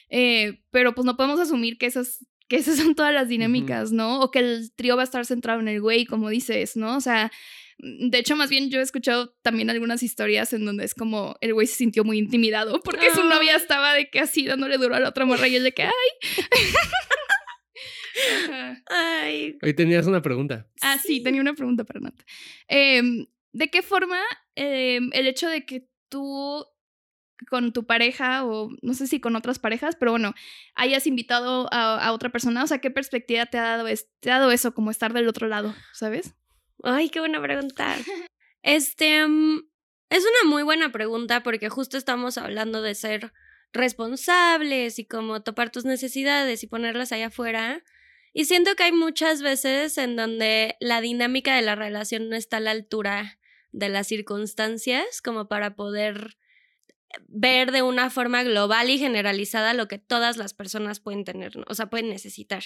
[0.09, 4.21] eh, pero pues no podemos asumir que esas, que esas son todas las dinámicas, ¿no?
[4.21, 6.97] O que el trío va a estar centrado en el güey, como dices, ¿no?
[6.97, 7.31] O sea,
[7.79, 11.53] de hecho, más bien yo he escuchado también algunas historias en donde es como el
[11.53, 15.01] güey se sintió muy intimidado porque su novia estaba de que así dándole duro a
[15.01, 15.91] la otra morra y él de que, ay.
[18.87, 19.59] Ay.
[19.63, 20.69] Hoy tenías una pregunta.
[20.83, 22.15] Ah, sí, tenía una pregunta para Nat.
[22.69, 24.19] Em, ¿De qué forma
[24.55, 26.65] em, el hecho de que tú
[27.49, 30.35] con tu pareja o no sé si con otras parejas, pero bueno,
[30.75, 33.87] hayas invitado a, otra persona, o sea, ¿qué perspectiva te ha dado,
[34.21, 36.35] te ha dado eso, como estar del otro lado, ¿sabes?
[36.83, 37.97] Ay, qué buena pregunta.
[38.63, 39.63] Este, mm,
[40.11, 43.33] es una muy buena pregunta porque justo estamos hablando de ser
[43.73, 47.83] responsables y como topar tus necesidades y ponerlas allá afuera.
[48.33, 52.59] Y siento que hay muchas veces en donde la dinámica de la relación no está
[52.59, 53.39] a la altura
[53.73, 56.37] de las circunstancias como para poder
[57.29, 61.75] ver de una forma global y generalizada lo que todas las personas pueden tener, o
[61.75, 62.65] sea, pueden necesitar.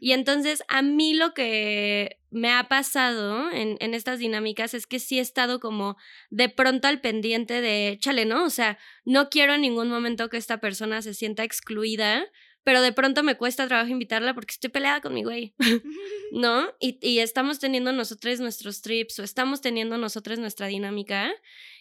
[0.00, 4.98] Y entonces a mí lo que me ha pasado en, en estas dinámicas es que
[4.98, 5.96] sí he estado como
[6.30, 8.44] de pronto al pendiente de, chale, ¿no?
[8.44, 12.24] O sea, no quiero en ningún momento que esta persona se sienta excluida,
[12.64, 15.54] pero de pronto me cuesta trabajo invitarla porque estoy peleada con mi güey.
[16.32, 16.72] ¿no?
[16.80, 21.32] Y, y estamos teniendo nosotros nuestros trips o estamos teniendo nosotros nuestra dinámica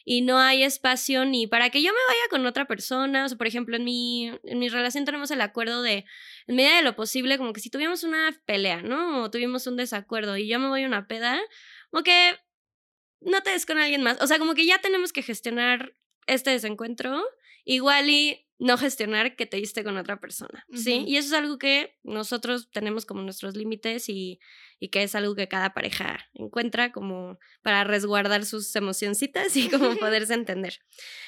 [0.05, 3.25] y no hay espacio ni para que yo me vaya con otra persona.
[3.25, 6.05] O sea, por ejemplo, en mi, en mi relación tenemos el acuerdo de,
[6.47, 9.23] en medida de lo posible, como que si tuvimos una pelea, ¿no?
[9.23, 11.39] O tuvimos un desacuerdo y yo me voy a una peda,
[11.89, 12.35] como que
[13.21, 14.21] no te des con alguien más.
[14.21, 15.95] O sea, como que ya tenemos que gestionar
[16.27, 17.23] este desencuentro.
[17.65, 21.03] Igual y no gestionar que te diste con otra persona, ¿sí?
[21.05, 24.39] Y eso es algo que nosotros tenemos como nuestros límites y,
[24.79, 29.97] y que es algo que cada pareja encuentra como para resguardar sus emocioncitas y como
[29.99, 30.79] poderse entender.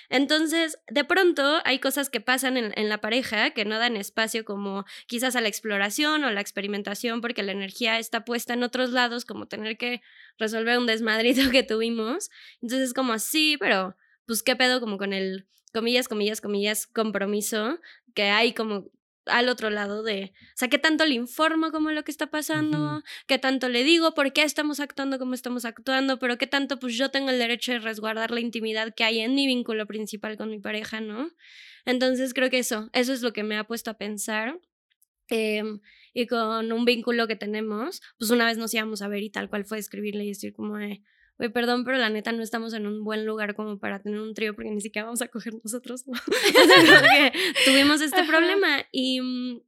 [0.07, 4.45] Entonces, de pronto hay cosas que pasan en, en la pareja que no dan espacio
[4.45, 8.91] como quizás a la exploración o la experimentación porque la energía está puesta en otros
[8.91, 10.01] lados, como tener que
[10.37, 12.29] resolver un desmadrito que tuvimos.
[12.61, 17.79] Entonces, como así, pero pues qué pedo como con el comillas, comillas, comillas, compromiso
[18.13, 18.89] que hay como
[19.25, 22.77] al otro lado de, o sea, qué tanto le informo como lo que está pasando,
[22.77, 23.03] Ujú.
[23.27, 26.95] qué tanto le digo, por qué estamos actuando como estamos actuando, pero qué tanto pues
[26.95, 30.49] yo tengo el derecho de resguardar la intimidad que hay en mi vínculo principal con
[30.49, 31.29] mi pareja, ¿no?
[31.85, 34.59] Entonces creo que eso, eso es lo que me ha puesto a pensar.
[35.27, 35.81] Em,
[36.13, 39.49] y con un vínculo que tenemos, pues una vez nos íbamos a ver y tal
[39.49, 41.01] cual fue escribirle y decir como de,
[41.37, 44.33] Oye, perdón, pero la neta no estamos en un buen lugar como para tener un
[44.33, 46.05] trío porque ni siquiera vamos a coger nosotros,
[47.65, 48.27] tuvimos este Ajá.
[48.27, 49.61] problema y mm,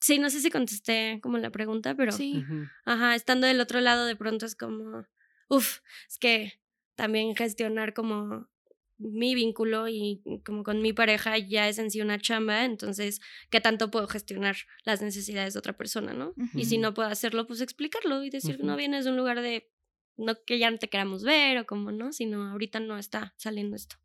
[0.00, 2.42] sí, no sé si contesté como la pregunta, pero Sí.
[2.84, 5.06] Ajá, estando del otro lado de pronto es como,
[5.48, 6.60] uff, es que
[6.94, 8.48] también gestionar como
[8.96, 13.60] mi vínculo y como con mi pareja ya es en sí una chamba, entonces, ¿qué
[13.60, 16.32] tanto puedo gestionar las necesidades de otra persona, no?
[16.54, 19.68] Y si no puedo hacerlo, pues explicarlo y decir, no vienes de un lugar de,
[20.16, 22.12] no que ya no te queramos ver o como, ¿no?
[22.12, 23.96] Sino ahorita no está saliendo esto.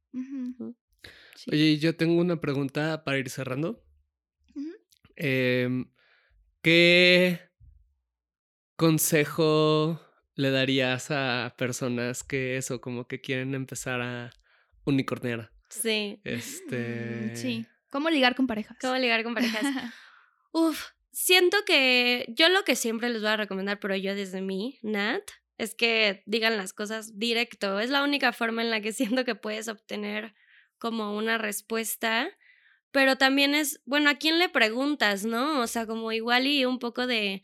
[1.35, 1.49] Sí.
[1.51, 3.83] Oye, yo tengo una pregunta para ir cerrando.
[5.15, 5.91] Em,
[6.61, 7.39] ¿Qué
[8.75, 9.99] consejo
[10.35, 14.31] le darías a personas que eso, como que quieren empezar a
[14.85, 15.51] unicornear?
[15.69, 16.19] Sí.
[16.23, 17.31] Este.
[17.33, 17.65] Mm, Sí.
[17.91, 18.77] ¿Cómo ligar con parejas?
[18.79, 19.61] ¿Cómo ligar con parejas?
[20.51, 24.79] Uf, siento que yo lo que siempre les voy a recomendar, pero yo desde mí,
[24.83, 25.23] Nat,
[25.59, 27.79] es que digan las cosas directo.
[27.79, 30.33] Es la única forma en la que siento que puedes obtener
[30.79, 32.29] como una respuesta.
[32.91, 35.59] Pero también es, bueno, ¿a quién le preguntas, no?
[35.59, 37.43] O sea, como igual y un poco de,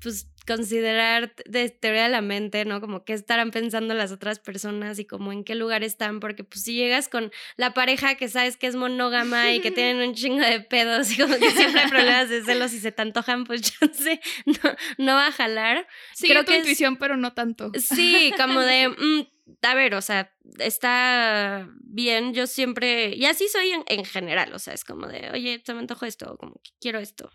[0.00, 2.80] pues, considerar de teoría de la mente, ¿no?
[2.82, 6.62] Como qué estarán pensando las otras personas y como en qué lugar están, porque pues
[6.64, 10.44] si llegas con la pareja que sabes que es monógama y que tienen un chingo
[10.44, 13.62] de pedos y como que siempre hay problemas de celos y se te antojan, pues
[13.62, 14.54] chance no,
[14.98, 15.86] no va a jalar.
[16.12, 17.70] Sigue creo tu que es- intuición, pero no tanto.
[17.78, 19.26] Sí, como de, mm,
[19.62, 24.58] a ver, o sea, está bien, yo siempre, y así soy en, en general, o
[24.58, 27.30] sea, es como de, oye, se me antojo esto, o como que quiero esto.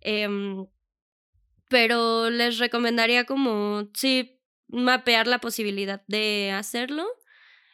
[0.00, 0.66] Em,
[1.72, 7.06] pero les recomendaría como, sí, mapear la posibilidad de hacerlo.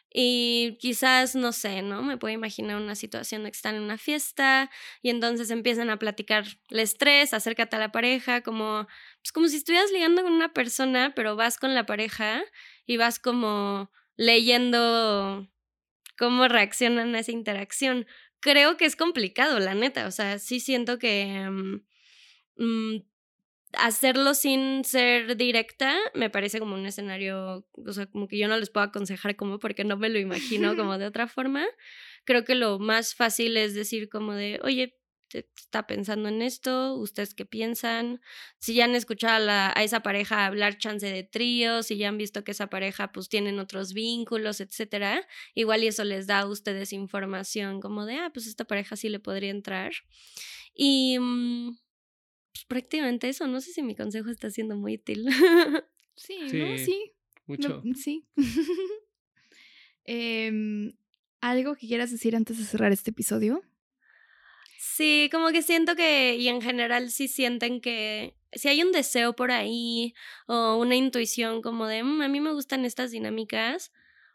[0.09, 2.01] Y quizás, no sé, ¿no?
[2.01, 4.71] Me puedo imaginar una situación de que están en una fiesta
[5.01, 8.87] y entonces empiezan a platicar el estrés, acércate a la pareja, como,
[9.21, 12.41] pues como si estuvieras ligando con una persona, pero vas con la pareja
[12.85, 15.45] y vas como leyendo
[16.17, 18.07] cómo reaccionan a esa interacción.
[18.39, 20.07] Creo que es complicado, la neta.
[20.07, 21.81] O sea, sí siento que mm,
[22.63, 23.09] mm,
[23.73, 28.57] hacerlo sin ser directa me parece como un escenario, o sea, como que yo no
[28.57, 31.65] les puedo aconsejar como porque no me lo imagino como de otra forma.
[32.25, 34.99] Creo que lo más fácil es decir como de, oye,
[35.31, 38.21] está pensando en esto, ustedes qué piensan,
[38.57, 42.43] si ya han escuchado a, esa pareja hablar chance de tríos, si ya han visto
[42.43, 46.93] que esa pareja pues tienen otros vínculos, etcétera, igual y eso les da a ustedes
[46.93, 49.91] información como de, ah, pues esta pareja sí le podría entrar.
[50.73, 51.77] Y mm,
[52.59, 55.25] pues, prácticamente eso, no sé si mi consejo está siendo muy útil.
[56.15, 56.77] Sí, ¿no?
[56.77, 57.11] Sí, Sí.
[57.47, 57.81] Mucho.
[57.83, 58.25] No, sí.
[60.05, 60.93] Em,
[61.39, 63.61] ¿Algo que quieras decir antes de cerrar este episodio?
[64.77, 69.35] Sí, como que siento que, y en general sí sienten que si hay un deseo
[69.35, 70.13] por ahí
[70.47, 73.91] o una intuición como de, "Mm, a mí me gustan estas dinámicas,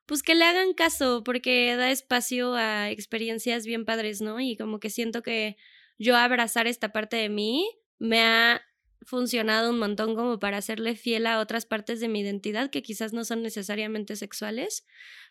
[0.07, 4.41] pues que le hagan caso porque da espacio a experiencias bien padres, ¿no?
[4.41, 5.57] Y como que siento que
[5.99, 7.66] yo abrazar esta parte de mí
[8.05, 8.63] me ha
[9.01, 13.13] funcionado un montón como para serle fiel a otras partes de mi identidad que quizás
[13.13, 14.87] no son necesariamente sexuales,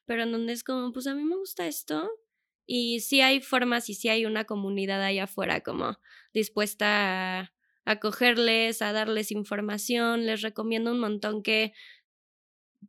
[0.06, 2.10] pero en donde es como, pues a mí me gusta esto
[2.66, 6.00] y sí hay formas y sí hay una comunidad ahí afuera como
[6.34, 7.54] dispuesta a
[7.86, 10.26] acogerles, a darles información.
[10.26, 11.74] Les recomiendo un montón que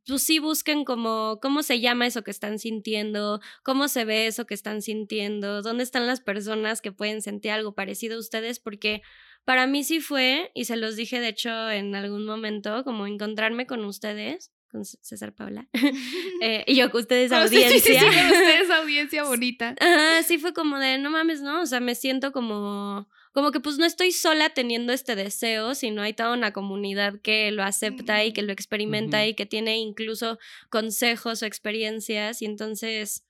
[0.06, 4.46] pues sí busquen como cómo se llama eso que están sintiendo, cómo se ve eso
[4.46, 9.02] que están sintiendo, dónde están las personas que pueden sentir algo parecido a ustedes, porque
[9.44, 13.66] para mí sí fue, y se los dije de hecho en algún momento, como encontrarme
[13.66, 15.68] con ustedes, con César Paula,
[16.42, 17.78] eh, y yo con ustedes audiencia.
[17.78, 19.74] sí, sí, ustedes, audiencia bonita.
[19.78, 21.60] Ajá, sí fue como de, no mames, ¿no?
[21.60, 26.02] O sea, me siento como, como que pues no estoy sola teniendo este deseo, sino
[26.02, 30.38] hay toda una comunidad que lo acepta y que lo experimenta y que tiene incluso
[30.70, 33.24] consejos o experiencias y entonces,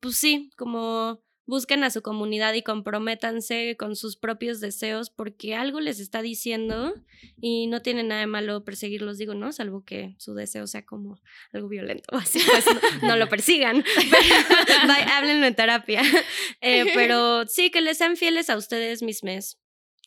[0.00, 5.80] pues sí, como busquen a su comunidad y comprométanse con sus propios deseos porque algo
[5.80, 6.94] les está diciendo
[7.40, 9.52] y no tiene nada de malo perseguirlos, digo, ¿no?
[9.52, 11.20] Salvo que su deseo sea como
[11.52, 12.64] algo violento así, pues
[13.02, 13.84] no, no lo persigan.
[15.12, 16.02] háblenlo en terapia.
[16.60, 19.58] Eh, pero sí, que les sean fieles a ustedes mismos.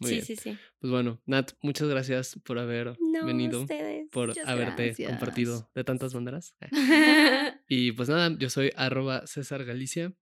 [0.00, 0.26] Muy sí, bien.
[0.26, 0.58] sí, sí.
[0.78, 4.08] Pues bueno, Nat, muchas gracias por haber No, venido, ustedes.
[4.10, 5.08] por Muchas haberte gracias.
[5.10, 6.54] compartido de tantas maneras.
[7.68, 10.12] Y pues nada, yo soy arroba César Galicia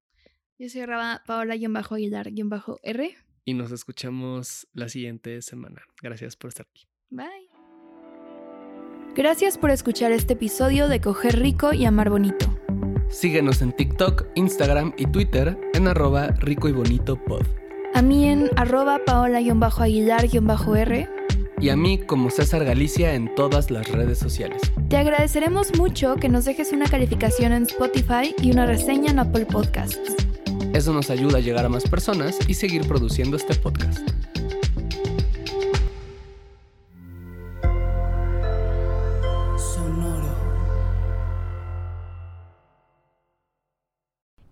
[0.60, 3.16] Yo soy arroba paola-aguilar-r.
[3.46, 5.80] y nos escuchamos la siguiente semana.
[6.02, 6.86] Gracias por estar aquí.
[7.08, 7.48] Bye.
[9.14, 12.44] Gracias por escuchar este episodio de Coger Rico y Amar Bonito.
[13.08, 17.46] Síguenos en TikTok, Instagram y Twitter en arroba rico y bonito pod.
[17.94, 21.08] A mí en arroba paola-aguilar-r.
[21.58, 24.60] Y a mí como César Galicia en todas las redes sociales.
[24.90, 29.46] Te agradeceremos mucho que nos dejes una calificación en Spotify y una reseña en Apple
[29.46, 30.20] Podcasts.
[30.72, 34.00] Eso nos ayuda a llegar a más personas y seguir produciendo este podcast.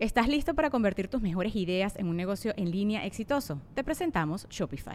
[0.01, 3.61] ¿Estás listo para convertir tus mejores ideas en un negocio en línea exitoso?
[3.75, 4.95] Te presentamos Shopify.